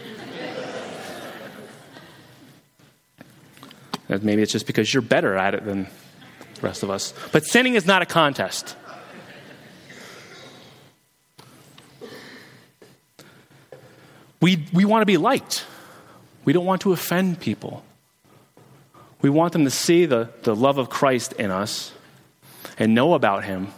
Maybe 4.10 4.41
it's 4.41 4.52
just 4.52 4.67
because 4.67 4.93
you're 4.93 5.02
better 5.02 5.36
at 5.36 5.54
it 5.54 5.65
than 5.65 5.88
the 6.56 6.62
rest 6.62 6.84
of 6.84 6.89
us. 6.89 7.13
But 7.32 7.46
sinning 7.46 7.76
is 7.76 7.86
not 7.86 8.02
a 8.02 8.06
contest. 8.06 8.76
We, 14.39 14.65
we 14.72 14.86
want 14.86 15.02
to 15.02 15.06
be 15.06 15.17
liked. 15.17 15.65
We 16.46 16.54
don't 16.54 16.65
want 16.65 16.82
to 16.82 16.93
offend 16.93 17.39
people. 17.39 17.84
We 19.22 19.30
want 19.30 19.54
them 19.54 19.65
to 19.65 19.72
see 19.72 20.06
the, 20.06 20.30
the 20.43 20.56
love 20.56 20.78
of 20.78 20.89
Christ 20.89 21.34
in 21.34 21.52
us 21.52 21.91
and 22.78 22.93
know 22.93 23.13
about 23.13 23.43
Him, 23.43 23.70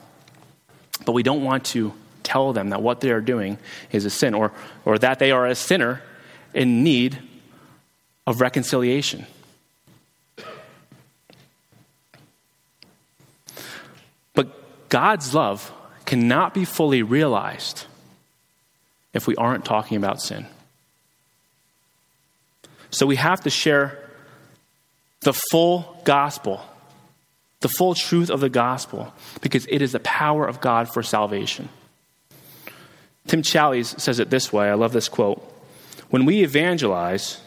but 1.06 1.14
we 1.14 1.24
don't 1.24 1.44
want 1.44 1.66
to 1.68 1.94
tell 2.24 2.54
them 2.54 2.70
that 2.70 2.82
what 2.82 3.02
they 3.02 3.10
are 3.10 3.22
doing 3.22 3.58
is 3.92 4.06
a 4.06 4.10
sin 4.10 4.34
or, 4.34 4.52
or 4.86 5.00
that 5.00 5.18
they 5.18 5.32
are 5.32 5.48
a 5.48 5.56
sinner 5.56 6.02
in 6.54 6.84
need 6.84 7.18
of 8.28 8.42
reconciliation. 8.42 9.26
But 14.34 14.48
God's 14.90 15.34
love 15.34 15.72
cannot 16.06 16.54
be 16.54 16.66
fully 16.66 17.04
realized 17.04 17.86
if 19.14 19.28
we 19.28 19.36
aren't 19.36 19.66
talking 19.66 19.98
about 19.98 20.22
sin. 20.22 20.46
So 22.92 23.06
we 23.06 23.16
have 23.16 23.42
to 23.42 23.50
share 23.50 23.98
the 25.22 25.34
full 25.52 26.02
gospel, 26.04 26.62
the 27.60 27.70
full 27.70 27.94
truth 27.94 28.30
of 28.30 28.40
the 28.40 28.50
gospel, 28.50 29.14
because 29.42 29.68
it 29.70 29.82
is 29.82 29.92
the 29.92 30.00
power 30.00 30.48
of 30.48 30.62
God 30.62 30.92
for 30.92 31.04
salvation. 31.04 31.70
Tim 33.28 33.44
Challies 33.44 34.00
says 34.00 34.20
it 34.20 34.32
this 34.32 34.52
way 34.52 34.70
I 34.70 34.74
love 34.74 34.94
this 34.94 35.10
quote. 35.10 35.44
When 36.10 36.26
we 36.26 36.42
evangelize, 36.42 37.42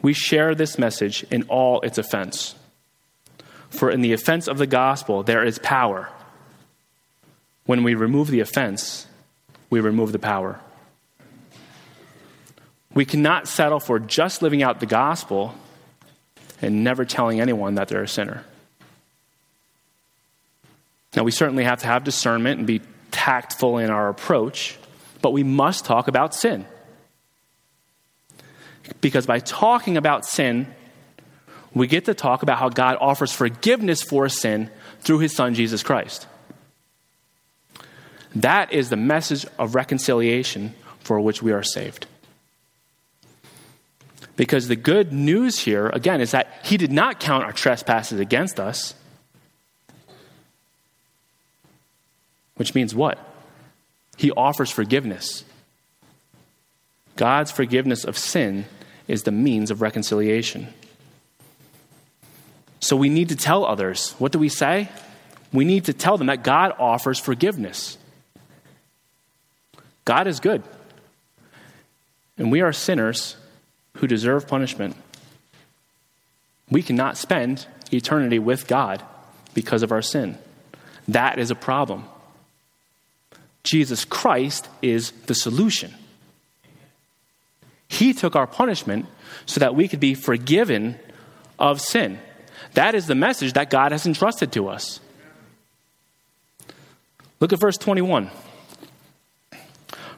we 0.00 0.14
share 0.14 0.54
this 0.54 0.78
message 0.78 1.24
in 1.30 1.42
all 1.44 1.80
its 1.82 1.98
offense. 1.98 2.54
For 3.68 3.90
in 3.90 4.00
the 4.00 4.14
offense 4.14 4.48
of 4.48 4.56
the 4.56 4.66
gospel, 4.66 5.22
there 5.22 5.44
is 5.44 5.58
power. 5.58 6.08
When 7.68 7.82
we 7.82 7.94
remove 7.94 8.28
the 8.28 8.40
offense, 8.40 9.06
we 9.68 9.80
remove 9.80 10.12
the 10.12 10.18
power. 10.18 10.58
We 12.94 13.04
cannot 13.04 13.46
settle 13.46 13.78
for 13.78 13.98
just 13.98 14.40
living 14.40 14.62
out 14.62 14.80
the 14.80 14.86
gospel 14.86 15.54
and 16.62 16.82
never 16.82 17.04
telling 17.04 17.42
anyone 17.42 17.74
that 17.74 17.88
they're 17.88 18.04
a 18.04 18.08
sinner. 18.08 18.46
Now, 21.14 21.24
we 21.24 21.30
certainly 21.30 21.64
have 21.64 21.80
to 21.80 21.86
have 21.86 22.04
discernment 22.04 22.56
and 22.56 22.66
be 22.66 22.80
tactful 23.10 23.76
in 23.76 23.90
our 23.90 24.08
approach, 24.08 24.78
but 25.20 25.34
we 25.34 25.42
must 25.42 25.84
talk 25.84 26.08
about 26.08 26.34
sin. 26.34 26.64
Because 29.02 29.26
by 29.26 29.40
talking 29.40 29.98
about 29.98 30.24
sin, 30.24 30.74
we 31.74 31.86
get 31.86 32.06
to 32.06 32.14
talk 32.14 32.42
about 32.42 32.56
how 32.56 32.70
God 32.70 32.96
offers 32.98 33.30
forgiveness 33.30 34.02
for 34.02 34.26
sin 34.30 34.70
through 35.00 35.18
his 35.18 35.36
son, 35.36 35.52
Jesus 35.52 35.82
Christ. 35.82 36.26
That 38.38 38.72
is 38.72 38.88
the 38.88 38.96
message 38.96 39.44
of 39.58 39.74
reconciliation 39.74 40.74
for 41.00 41.20
which 41.20 41.42
we 41.42 41.50
are 41.50 41.62
saved. 41.64 42.06
Because 44.36 44.68
the 44.68 44.76
good 44.76 45.12
news 45.12 45.58
here, 45.58 45.88
again, 45.88 46.20
is 46.20 46.30
that 46.30 46.60
he 46.62 46.76
did 46.76 46.92
not 46.92 47.18
count 47.18 47.44
our 47.44 47.52
trespasses 47.52 48.20
against 48.20 48.60
us. 48.60 48.94
Which 52.54 52.76
means 52.76 52.94
what? 52.94 53.18
He 54.16 54.30
offers 54.30 54.70
forgiveness. 54.70 55.44
God's 57.16 57.50
forgiveness 57.50 58.04
of 58.04 58.16
sin 58.16 58.66
is 59.08 59.24
the 59.24 59.32
means 59.32 59.72
of 59.72 59.82
reconciliation. 59.82 60.68
So 62.78 62.94
we 62.94 63.08
need 63.08 63.30
to 63.30 63.36
tell 63.36 63.64
others. 63.64 64.12
What 64.18 64.30
do 64.30 64.38
we 64.38 64.48
say? 64.48 64.88
We 65.52 65.64
need 65.64 65.86
to 65.86 65.92
tell 65.92 66.16
them 66.16 66.28
that 66.28 66.44
God 66.44 66.72
offers 66.78 67.18
forgiveness. 67.18 67.98
God 70.08 70.26
is 70.26 70.40
good. 70.40 70.62
And 72.38 72.50
we 72.50 72.62
are 72.62 72.72
sinners 72.72 73.36
who 73.98 74.06
deserve 74.06 74.48
punishment. 74.48 74.96
We 76.70 76.82
cannot 76.82 77.18
spend 77.18 77.66
eternity 77.92 78.38
with 78.38 78.66
God 78.66 79.02
because 79.52 79.82
of 79.82 79.92
our 79.92 80.00
sin. 80.00 80.38
That 81.08 81.38
is 81.38 81.50
a 81.50 81.54
problem. 81.54 82.06
Jesus 83.64 84.06
Christ 84.06 84.66
is 84.80 85.10
the 85.26 85.34
solution. 85.34 85.92
He 87.86 88.14
took 88.14 88.34
our 88.34 88.46
punishment 88.46 89.04
so 89.44 89.60
that 89.60 89.74
we 89.74 89.88
could 89.88 90.00
be 90.00 90.14
forgiven 90.14 90.98
of 91.58 91.82
sin. 91.82 92.18
That 92.72 92.94
is 92.94 93.06
the 93.08 93.14
message 93.14 93.52
that 93.52 93.68
God 93.68 93.92
has 93.92 94.06
entrusted 94.06 94.52
to 94.52 94.68
us. 94.68 95.00
Look 97.40 97.52
at 97.52 97.60
verse 97.60 97.76
21. 97.76 98.30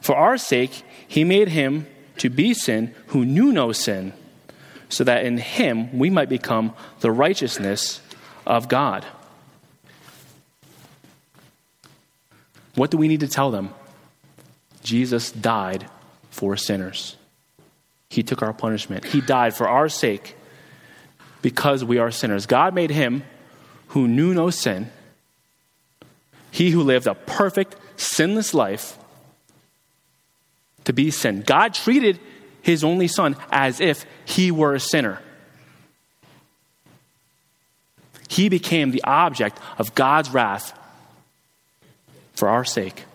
For 0.01 0.15
our 0.15 0.37
sake, 0.37 0.83
he 1.07 1.23
made 1.23 1.47
him 1.47 1.87
to 2.17 2.29
be 2.29 2.53
sin 2.53 2.93
who 3.07 3.23
knew 3.23 3.51
no 3.51 3.71
sin, 3.71 4.13
so 4.89 5.03
that 5.03 5.25
in 5.25 5.37
him 5.37 5.97
we 5.97 6.09
might 6.09 6.29
become 6.29 6.73
the 6.99 7.11
righteousness 7.11 8.01
of 8.45 8.67
God. 8.67 9.05
What 12.75 12.91
do 12.91 12.97
we 12.97 13.07
need 13.07 13.21
to 13.21 13.27
tell 13.27 13.51
them? 13.51 13.69
Jesus 14.83 15.31
died 15.31 15.87
for 16.29 16.57
sinners. 16.57 17.15
He 18.09 18.23
took 18.23 18.41
our 18.41 18.53
punishment. 18.53 19.05
He 19.05 19.21
died 19.21 19.55
for 19.55 19.67
our 19.67 19.87
sake 19.87 20.35
because 21.41 21.83
we 21.83 21.97
are 21.97 22.11
sinners. 22.11 22.45
God 22.45 22.73
made 22.73 22.89
him 22.89 23.23
who 23.89 24.07
knew 24.07 24.33
no 24.33 24.49
sin, 24.49 24.89
he 26.49 26.71
who 26.71 26.81
lived 26.81 27.07
a 27.07 27.15
perfect, 27.15 27.75
sinless 27.97 28.53
life, 28.53 28.97
to 30.91 30.93
be 30.93 31.09
sin. 31.09 31.41
God 31.41 31.73
treated 31.73 32.19
his 32.61 32.83
only 32.83 33.07
son 33.07 33.37
as 33.49 33.79
if 33.79 34.05
he 34.25 34.51
were 34.51 34.75
a 34.75 34.79
sinner. 34.79 35.19
He 38.27 38.49
became 38.49 38.91
the 38.91 39.01
object 39.05 39.57
of 39.77 39.95
God's 39.95 40.29
wrath 40.29 40.77
for 42.33 42.49
our 42.49 42.65
sake. 42.65 43.05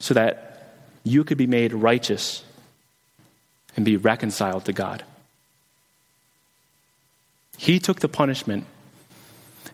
So 0.00 0.12
that 0.12 0.74
you 1.02 1.24
could 1.24 1.38
be 1.38 1.46
made 1.46 1.72
righteous 1.72 2.44
and 3.74 3.86
be 3.86 3.96
reconciled 3.96 4.66
to 4.66 4.74
God. 4.74 5.02
He 7.56 7.78
took 7.78 8.00
the 8.00 8.08
punishment 8.08 8.66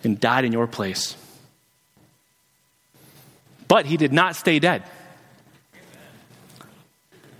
and 0.04 0.20
died 0.20 0.44
in 0.44 0.52
your 0.52 0.68
place. 0.68 1.16
But 3.68 3.86
he 3.86 3.96
did 3.96 4.12
not 4.12 4.36
stay 4.36 4.58
dead. 4.58 4.82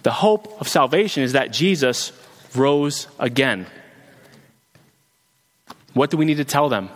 The 0.04 0.12
hope 0.12 0.60
of 0.60 0.68
salvation 0.68 1.22
is 1.22 1.32
that 1.32 1.50
Jesus 1.50 2.12
rose 2.54 3.08
again. 3.18 3.66
What 5.94 6.10
do 6.10 6.16
we 6.16 6.24
need 6.24 6.37
to 6.37 6.44
tell 6.44 6.68
them? 6.68 6.90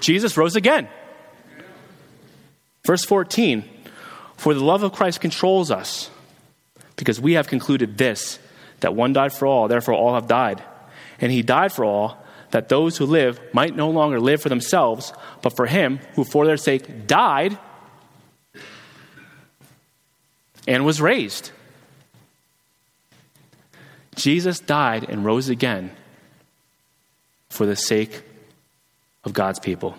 Jesus 0.00 0.36
rose 0.36 0.56
again. 0.56 0.88
Verse 2.84 3.04
14 3.04 3.64
For 4.36 4.54
the 4.54 4.64
love 4.64 4.82
of 4.82 4.92
Christ 4.92 5.20
controls 5.20 5.70
us, 5.70 6.10
because 6.96 7.20
we 7.20 7.34
have 7.34 7.48
concluded 7.48 7.98
this, 7.98 8.38
that 8.80 8.94
one 8.94 9.12
died 9.12 9.32
for 9.32 9.46
all, 9.46 9.68
therefore 9.68 9.94
all 9.94 10.14
have 10.14 10.26
died. 10.26 10.62
And 11.20 11.30
he 11.30 11.42
died 11.42 11.72
for 11.72 11.84
all, 11.84 12.24
that 12.50 12.70
those 12.70 12.96
who 12.96 13.04
live 13.04 13.38
might 13.52 13.76
no 13.76 13.90
longer 13.90 14.20
live 14.20 14.40
for 14.40 14.48
themselves, 14.48 15.12
but 15.42 15.54
for 15.54 15.66
him 15.66 16.00
who 16.14 16.24
for 16.24 16.46
their 16.46 16.56
sake 16.56 17.06
died 17.06 17.58
and 20.68 20.84
was 20.84 21.00
raised. 21.00 21.50
Jesus 24.14 24.60
died 24.60 25.06
and 25.08 25.24
rose 25.24 25.48
again 25.48 25.90
for 27.48 27.64
the 27.64 27.74
sake 27.74 28.22
of 29.24 29.32
God's 29.32 29.58
people. 29.58 29.96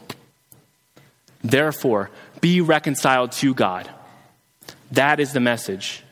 Therefore, 1.44 2.12
be 2.40 2.62
reconciled 2.62 3.32
to 3.34 3.54
God. 3.54 3.90
That 4.92 5.20
is 5.20 5.34
the 5.34 5.40
message. 5.40 6.04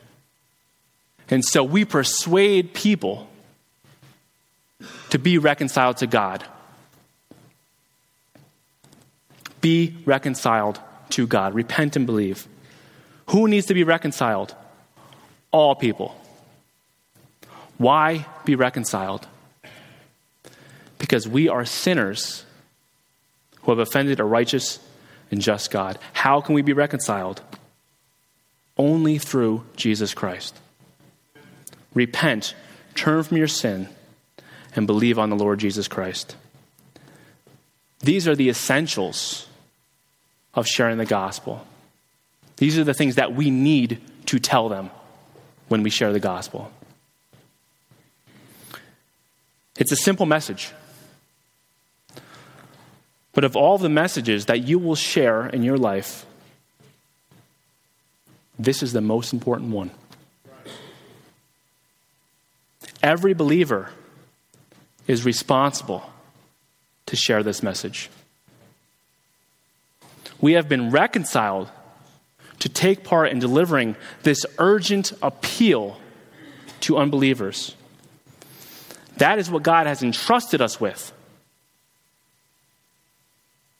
And 1.30 1.44
so 1.44 1.62
we 1.62 1.84
persuade 1.84 2.74
people 2.74 3.28
to 5.10 5.18
be 5.18 5.38
reconciled 5.38 5.98
to 5.98 6.06
God. 6.06 6.44
Be 9.60 9.94
reconciled 10.04 10.80
to 11.10 11.26
God. 11.26 11.54
Repent 11.54 11.94
and 11.94 12.06
believe. 12.06 12.48
Who 13.28 13.48
needs 13.48 13.66
to 13.66 13.74
be 13.74 13.84
reconciled? 13.84 14.54
All 15.50 15.74
people. 15.74 16.14
Why 17.76 18.26
be 18.44 18.54
reconciled? 18.54 19.26
Because 20.98 21.28
we 21.28 21.48
are 21.48 21.64
sinners 21.64 22.44
who 23.62 23.70
have 23.70 23.78
offended 23.78 24.18
a 24.18 24.24
righteous 24.24 24.80
and 25.30 25.40
just 25.40 25.70
God. 25.70 25.98
How 26.12 26.40
can 26.40 26.54
we 26.54 26.62
be 26.62 26.72
reconciled? 26.72 27.40
Only 28.76 29.18
through 29.18 29.64
Jesus 29.76 30.14
Christ. 30.14 30.56
Repent, 31.94 32.54
turn 32.94 33.22
from 33.22 33.36
your 33.36 33.48
sin, 33.48 33.88
and 34.74 34.86
believe 34.86 35.18
on 35.18 35.30
the 35.30 35.36
Lord 35.36 35.58
Jesus 35.58 35.88
Christ. 35.88 36.36
These 38.00 38.26
are 38.28 38.36
the 38.36 38.48
essentials 38.48 39.46
of 40.54 40.66
sharing 40.66 40.98
the 40.98 41.06
gospel. 41.06 41.66
These 42.58 42.78
are 42.78 42.84
the 42.84 42.94
things 42.94 43.14
that 43.14 43.34
we 43.34 43.50
need 43.50 44.00
to 44.26 44.38
tell 44.38 44.68
them 44.68 44.90
when 45.68 45.82
we 45.82 45.90
share 45.90 46.12
the 46.12 46.20
gospel. 46.20 46.70
It's 49.78 49.92
a 49.92 49.96
simple 49.96 50.26
message. 50.26 50.72
But 53.32 53.44
of 53.44 53.54
all 53.54 53.78
the 53.78 53.88
messages 53.88 54.46
that 54.46 54.66
you 54.66 54.78
will 54.80 54.96
share 54.96 55.46
in 55.46 55.62
your 55.62 55.76
life, 55.76 56.26
this 58.58 58.82
is 58.82 58.92
the 58.92 59.00
most 59.00 59.32
important 59.32 59.70
one. 59.70 59.92
Every 63.00 63.34
believer 63.34 63.90
is 65.06 65.24
responsible 65.24 66.10
to 67.06 67.14
share 67.14 67.44
this 67.44 67.62
message. 67.62 68.10
We 70.40 70.54
have 70.54 70.68
been 70.68 70.90
reconciled 70.90 71.70
to 72.60 72.68
take 72.68 73.04
part 73.04 73.30
in 73.30 73.38
delivering 73.38 73.96
this 74.22 74.44
urgent 74.58 75.12
appeal 75.22 75.98
to 76.80 76.98
unbelievers. 76.98 77.74
That 79.18 79.38
is 79.38 79.50
what 79.50 79.62
God 79.62 79.86
has 79.86 80.02
entrusted 80.02 80.60
us 80.60 80.80
with. 80.80 81.12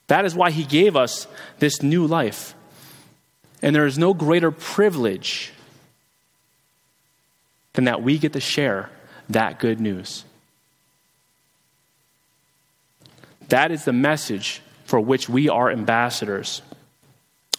That 0.09 0.25
is 0.25 0.35
why 0.35 0.51
He 0.51 0.65
gave 0.65 0.97
us 0.97 1.27
this 1.59 1.83
new 1.83 2.07
life. 2.07 2.55
And 3.63 3.75
there 3.75 3.87
is 3.87 3.99
no 3.99 4.15
greater 4.15 4.51
privilege 4.51 5.53
than 7.75 7.85
that 7.85 8.03
we 8.03 8.19
get 8.19 8.33
to 8.33 8.41
share 8.41 8.91
that 9.29 9.59
good 9.59 9.81
news. 9.81 10.25
That 13.49 13.71
is 13.71 13.85
the 13.85 13.93
message 13.93 14.63
for 14.85 15.01
which 15.01 15.29
we 15.29 15.49
are 15.49 15.71
ambassadors. 15.71 16.63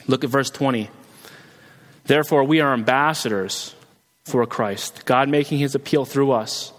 Look 0.08 0.24
at 0.24 0.30
verse 0.30 0.50
20. 0.50 0.90
Therefore, 2.10 2.44
we 2.44 2.60
are 2.60 2.74
ambassadors 2.74 3.76
for 4.26 4.44
Christ, 4.48 5.06
God 5.06 5.30
making 5.30 5.60
his 5.60 5.76
appeal 5.76 6.06
through 6.06 6.32
us. 6.32 6.74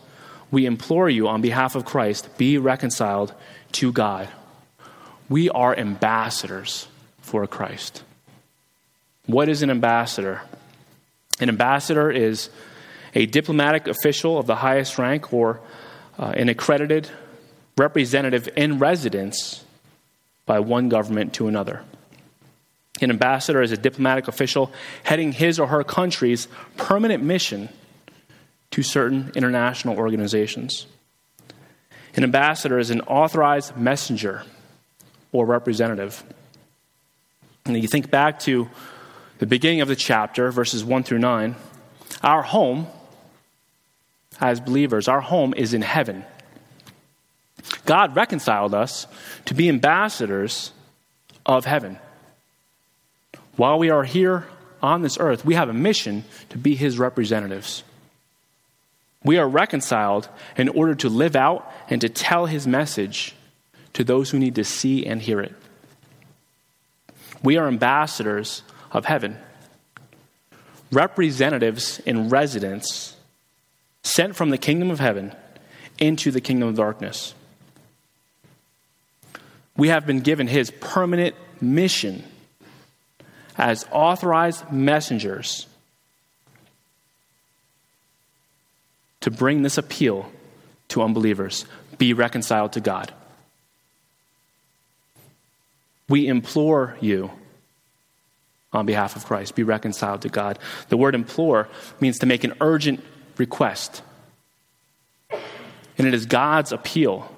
We 0.51 0.67
implore 0.67 1.09
you 1.09 1.29
on 1.29 1.41
behalf 1.41 1.77
of 1.77 1.85
Christ, 1.85 2.37
be 2.37 2.59
reconciled 2.59 3.33
to 3.79 3.93
God. 3.93 4.29
We 5.29 5.49
are 5.49 5.73
ambassadors 5.73 6.89
for 7.21 7.47
Christ. 7.47 8.03
What 9.27 9.49
is 9.49 9.63
an 9.63 9.71
ambassador? 9.71 10.43
An 11.39 11.49
ambassador 11.49 12.11
is 12.11 12.51
a 13.15 13.27
diplomatic 13.27 13.87
official 13.87 14.37
of 14.37 14.47
the 14.47 14.57
highest 14.57 14.99
rank 14.99 15.33
or 15.33 15.61
uh, 16.19 16.33
an 16.37 16.49
accredited 16.49 17.09
representative 17.79 18.49
in 18.57 18.81
residence 18.81 19.65
by 20.45 20.59
one 20.59 20.89
government 20.89 21.35
to 21.35 21.47
another. 21.47 21.85
An 23.01 23.11
ambassador 23.11 23.63
is 23.63 23.73
a 23.73 23.77
diplomatic 23.77 24.29
official 24.29 24.71
heading 25.05 25.33
his 25.33 25.59
or 25.59 25.69
her 25.69 25.83
country's 25.83 26.49
permanent 26.77 27.23
mission 27.23 27.69
to 28.73 28.83
certain 28.83 29.33
international 29.35 29.97
organizations. 29.97 30.87
An 32.15 32.25
ambassador 32.25 32.79
is 32.79 32.91
an 32.91 33.01
authorized 33.03 33.77
messenger 33.77 34.43
or 35.33 35.47
representative. 35.47 36.23
And 37.65 37.77
you 37.81 37.89
think 37.89 38.11
back 38.11 38.41
to 38.41 38.69
the 39.39 39.47
beginning 39.47 39.81
of 39.81 39.89
the 39.89 39.97
chapter, 39.97 40.51
verses 40.51 40.85
1 40.85 41.03
through 41.05 41.21
9. 41.21 41.57
Our 42.23 42.43
home 42.43 42.87
as 44.41 44.61
believers. 44.61 45.09
Our 45.09 45.21
home 45.21 45.55
is 45.57 45.75
in 45.75 45.83
heaven. 45.83 46.25
God 47.85 48.17
reconciled 48.17 48.75
us 48.75 49.07
to 49.47 49.55
be 49.55 49.69
ambassadors 49.69 50.73
of 51.47 51.65
heaven. 51.65 51.99
While 53.57 53.79
we 53.79 53.91
are 53.91 54.05
here 54.05 54.47
on 54.83 55.03
this 55.03 55.19
earth, 55.19 55.45
we 55.45 55.55
have 55.55 55.69
a 55.69 55.75
mission 55.75 56.25
to 56.51 56.59
be 56.59 56.75
his 56.75 56.99
representatives. 56.99 57.83
We 59.23 59.37
are 59.37 59.49
reconciled 59.49 60.29
in 60.57 60.69
order 60.71 60.95
to 60.97 61.09
live 61.09 61.37
out 61.37 61.71
and 61.91 62.01
to 62.01 62.09
tell 62.09 62.47
his 62.47 62.67
message 62.67 63.35
to 63.93 64.05
those 64.05 64.31
who 64.31 64.39
need 64.39 64.55
to 64.55 64.65
see 64.65 65.05
and 65.05 65.21
hear 65.21 65.41
it. 65.41 65.55
We 67.43 67.57
are 67.57 67.67
ambassadors 67.67 68.63
of 68.93 69.05
heaven, 69.05 69.37
representatives 70.91 72.01
in 72.01 72.29
residence 72.29 73.17
sent 74.03 74.37
from 74.37 74.51
the 74.51 74.59
kingdom 74.59 74.91
of 74.91 75.01
heaven 75.01 75.35
into 75.99 76.31
the 76.31 76.41
kingdom 76.41 76.69
of 76.69 76.77
darkness. 76.77 77.35
We 79.77 79.89
have 79.89 80.07
been 80.07 80.21
given 80.21 80.47
his 80.47 80.71
permanent 80.71 81.35
mission 81.61 82.25
as 83.61 83.87
authorized 83.93 84.73
messengers 84.73 85.67
to 89.21 89.31
bring 89.31 89.63
this 89.63 89.77
appeal 89.77 90.33
to 90.89 91.03
unbelievers 91.03 91.67
be 91.99 92.15
reconciled 92.15 92.73
to 92.73 92.81
God. 92.81 93.13
We 96.09 96.27
implore 96.27 96.97
you 97.01 97.31
on 98.73 98.87
behalf 98.87 99.15
of 99.15 99.27
Christ, 99.27 99.55
be 99.55 99.63
reconciled 99.63 100.23
to 100.23 100.31
God. 100.31 100.59
The 100.89 100.97
word 100.97 101.15
implore 101.15 101.69
means 102.01 102.21
to 102.21 102.27
make 102.27 102.45
an 102.45 102.55
urgent 102.63 103.05
request. 103.37 104.03
And 105.99 106.07
it 106.07 106.15
is 106.15 106.25
God's 106.25 106.73
appeal. 106.73 107.31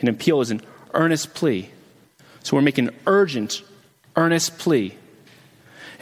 An 0.00 0.08
appeal 0.08 0.40
is 0.40 0.50
an 0.50 0.62
earnest 0.94 1.34
plea. 1.34 1.70
So 2.42 2.56
we're 2.56 2.62
making 2.62 2.88
an 2.88 2.94
urgent, 3.06 3.62
earnest 4.16 4.58
plea. 4.58 4.96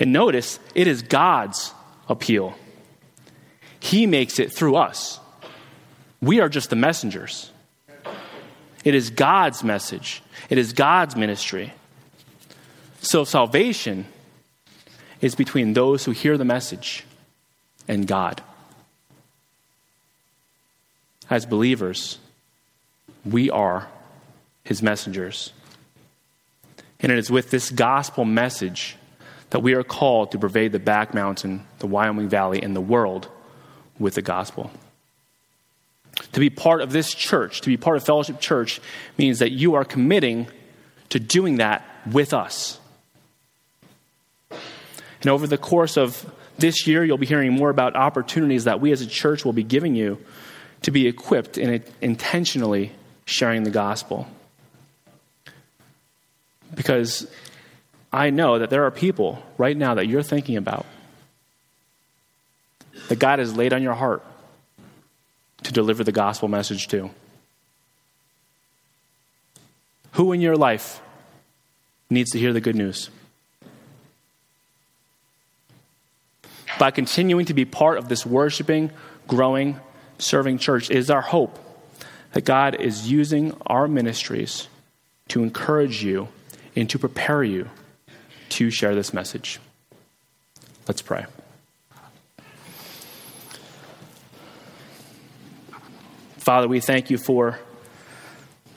And 0.02 0.12
notice, 0.12 0.58
it 0.74 0.88
is 0.88 1.02
God's 1.02 1.72
appeal. 2.08 2.56
He 3.78 4.04
makes 4.04 4.40
it 4.40 4.52
through 4.52 4.74
us. 4.74 5.20
We 6.20 6.40
are 6.40 6.48
just 6.48 6.70
the 6.70 6.76
messengers. 6.76 7.52
It 8.84 8.96
is 8.96 9.10
God's 9.10 9.62
message, 9.62 10.20
it 10.50 10.58
is 10.58 10.72
God's 10.72 11.14
ministry. 11.14 11.72
So 13.00 13.22
salvation 13.22 14.06
is 15.20 15.36
between 15.36 15.72
those 15.72 16.04
who 16.04 16.10
hear 16.10 16.36
the 16.36 16.44
message 16.44 17.04
and 17.86 18.04
God 18.04 18.42
as 21.30 21.46
believers, 21.46 22.18
we 23.24 23.50
are 23.50 23.86
his 24.64 24.82
messengers. 24.82 25.52
And 26.98 27.12
it 27.12 27.18
is 27.18 27.30
with 27.30 27.50
this 27.52 27.70
gospel 27.70 28.24
message 28.24 28.96
that 29.52 29.60
we 29.60 29.74
are 29.74 29.82
called 29.82 30.32
to 30.32 30.38
pervade 30.38 30.72
the 30.72 30.78
back 30.78 31.12
mountain, 31.12 31.66
the 31.78 31.86
Wyoming 31.86 32.30
Valley, 32.30 32.62
and 32.62 32.74
the 32.74 32.80
world 32.80 33.28
with 33.98 34.14
the 34.14 34.22
gospel. 34.22 34.70
To 36.32 36.40
be 36.40 36.48
part 36.48 36.80
of 36.80 36.90
this 36.90 37.12
church, 37.12 37.60
to 37.60 37.68
be 37.68 37.76
part 37.76 37.98
of 37.98 38.02
Fellowship 38.02 38.40
Church, 38.40 38.80
means 39.18 39.40
that 39.40 39.52
you 39.52 39.74
are 39.74 39.84
committing 39.84 40.48
to 41.10 41.20
doing 41.20 41.56
that 41.56 41.86
with 42.10 42.32
us. 42.32 42.80
And 44.50 45.28
over 45.28 45.46
the 45.46 45.58
course 45.58 45.98
of 45.98 46.24
this 46.56 46.86
year, 46.86 47.04
you'll 47.04 47.18
be 47.18 47.26
hearing 47.26 47.52
more 47.52 47.68
about 47.68 47.94
opportunities 47.94 48.64
that 48.64 48.80
we 48.80 48.90
as 48.90 49.02
a 49.02 49.06
church 49.06 49.44
will 49.44 49.52
be 49.52 49.64
giving 49.64 49.94
you 49.94 50.18
to 50.80 50.90
be 50.90 51.06
equipped 51.06 51.58
in 51.58 51.84
intentionally 52.00 52.92
sharing 53.26 53.64
the 53.64 53.70
gospel. 53.70 54.26
Because 56.74 57.30
I 58.12 58.30
know 58.30 58.58
that 58.58 58.68
there 58.68 58.84
are 58.84 58.90
people 58.90 59.42
right 59.56 59.76
now 59.76 59.94
that 59.94 60.06
you're 60.06 60.22
thinking 60.22 60.56
about 60.56 60.84
that 63.08 63.18
God 63.18 63.38
has 63.38 63.56
laid 63.56 63.72
on 63.72 63.82
your 63.82 63.94
heart 63.94 64.22
to 65.62 65.72
deliver 65.72 66.04
the 66.04 66.12
gospel 66.12 66.48
message 66.48 66.88
to. 66.88 67.10
Who 70.12 70.32
in 70.32 70.42
your 70.42 70.56
life 70.56 71.00
needs 72.10 72.30
to 72.32 72.38
hear 72.38 72.52
the 72.52 72.60
good 72.60 72.76
news? 72.76 73.08
By 76.78 76.90
continuing 76.90 77.46
to 77.46 77.54
be 77.54 77.64
part 77.64 77.96
of 77.96 78.08
this 78.08 78.26
worshiping, 78.26 78.90
growing, 79.26 79.78
serving 80.18 80.58
church, 80.58 80.90
is 80.90 81.10
our 81.10 81.22
hope 81.22 81.58
that 82.32 82.44
God 82.44 82.74
is 82.74 83.10
using 83.10 83.56
our 83.66 83.88
ministries 83.88 84.68
to 85.28 85.42
encourage 85.42 86.02
you 86.02 86.28
and 86.76 86.90
to 86.90 86.98
prepare 86.98 87.42
you 87.42 87.70
to 88.52 88.70
share 88.70 88.94
this 88.94 89.12
message. 89.12 89.58
Let's 90.86 91.02
pray. 91.02 91.24
Father, 96.38 96.68
we 96.68 96.80
thank 96.80 97.08
you 97.08 97.18
for 97.18 97.58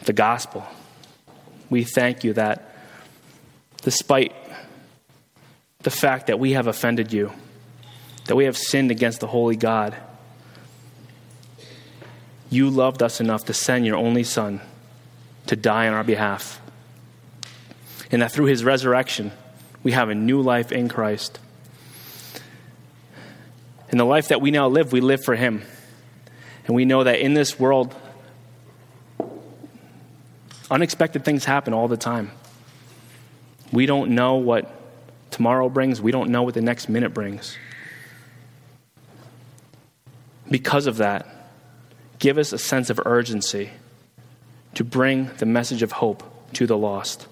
the 0.04 0.14
gospel. 0.14 0.64
We 1.70 1.84
thank 1.84 2.24
you 2.24 2.34
that 2.34 2.76
despite 3.82 4.34
the 5.80 5.90
fact 5.90 6.28
that 6.28 6.40
we 6.40 6.54
have 6.54 6.68
offended 6.68 7.12
you, 7.12 7.32
that 8.26 8.36
we 8.36 8.46
have 8.46 8.58
sinned 8.58 8.92
against 8.92 9.20
the 9.20 9.28
holy 9.28 9.56
God, 9.56 9.96
you 12.50 12.70
loved 12.70 13.04
us 13.04 13.20
enough 13.20 13.46
to 13.46 13.54
send 13.54 13.86
your 13.86 13.98
only 13.98 14.24
Son 14.24 14.62
to 15.48 15.56
die 15.56 15.88
on 15.88 15.94
our 15.94 16.04
behalf. 16.04 16.62
And 18.12 18.22
that 18.22 18.32
through 18.32 18.46
his 18.46 18.64
resurrection, 18.64 19.32
we 19.86 19.92
have 19.92 20.10
a 20.10 20.16
new 20.16 20.42
life 20.42 20.72
in 20.72 20.90
Christ. 20.90 21.40
And 23.92 24.00
the 24.00 24.04
life 24.04 24.30
that 24.30 24.42
we 24.42 24.50
now 24.50 24.68
live, 24.68 24.92
we 24.92 25.00
live 25.00 25.24
for 25.24 25.36
him. 25.36 25.62
And 26.66 26.76
we 26.76 26.86
know 26.86 27.04
that 27.04 27.20
in 27.20 27.36
this 27.36 27.60
world, 27.60 27.96
unexpected 30.72 31.24
things 31.24 31.46
happen 31.46 31.72
all 31.72 31.88
the 31.88 31.98
time. 31.98 32.32
We 33.72 33.86
don't 33.86 34.16
know 34.16 34.38
what 34.38 34.74
tomorrow 35.30 35.70
brings, 35.70 36.02
we 36.02 36.12
don't 36.12 36.32
know 36.32 36.42
what 36.42 36.56
the 36.56 36.62
next 36.64 36.90
minute 36.90 37.14
brings. 37.14 37.56
Because 40.50 40.88
of 40.88 40.98
that, 40.98 41.28
give 42.18 42.40
us 42.40 42.54
a 42.54 42.58
sense 42.58 42.90
of 42.90 43.00
urgency 43.06 43.70
to 44.74 44.84
bring 44.84 45.30
the 45.38 45.46
message 45.46 45.84
of 45.84 45.92
hope 45.92 46.24
to 46.54 46.66
the 46.66 46.76
lost. 46.76 47.28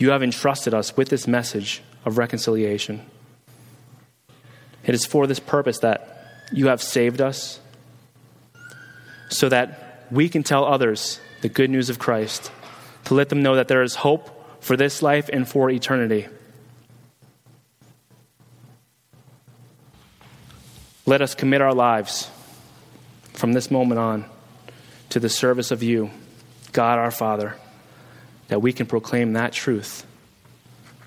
You 0.00 0.10
have 0.12 0.22
entrusted 0.22 0.72
us 0.72 0.96
with 0.96 1.10
this 1.10 1.28
message 1.28 1.82
of 2.06 2.16
reconciliation. 2.16 3.04
It 4.82 4.94
is 4.94 5.04
for 5.04 5.26
this 5.26 5.38
purpose 5.38 5.80
that 5.80 6.46
you 6.52 6.68
have 6.68 6.80
saved 6.80 7.20
us, 7.20 7.60
so 9.28 9.50
that 9.50 10.06
we 10.10 10.30
can 10.30 10.42
tell 10.42 10.64
others 10.64 11.20
the 11.42 11.50
good 11.50 11.68
news 11.68 11.90
of 11.90 11.98
Christ, 11.98 12.50
to 13.04 13.14
let 13.14 13.28
them 13.28 13.42
know 13.42 13.56
that 13.56 13.68
there 13.68 13.82
is 13.82 13.96
hope 13.96 14.64
for 14.64 14.74
this 14.74 15.02
life 15.02 15.28
and 15.30 15.46
for 15.46 15.68
eternity. 15.68 16.26
Let 21.04 21.20
us 21.20 21.34
commit 21.34 21.60
our 21.60 21.74
lives 21.74 22.30
from 23.34 23.52
this 23.52 23.70
moment 23.70 24.00
on 24.00 24.24
to 25.10 25.20
the 25.20 25.28
service 25.28 25.70
of 25.70 25.82
you, 25.82 26.10
God 26.72 26.98
our 26.98 27.10
Father, 27.10 27.56
that 28.50 28.60
we 28.60 28.72
can 28.72 28.84
proclaim 28.84 29.32
that 29.32 29.52
truth 29.52 30.04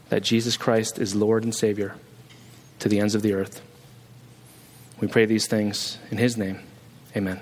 that 0.08 0.24
Jesus 0.24 0.56
Christ 0.56 0.98
is 0.98 1.14
Lord 1.14 1.44
and 1.44 1.54
Savior 1.54 1.96
to 2.80 2.88
the 2.88 3.00
ends 3.00 3.16
of 3.16 3.22
the 3.22 3.34
earth. 3.34 3.62
We 5.02 5.08
pray 5.08 5.26
these 5.26 5.46
things 5.46 5.98
in 6.10 6.18
His 6.18 6.38
name. 6.38 6.60
Amen. 7.16 7.42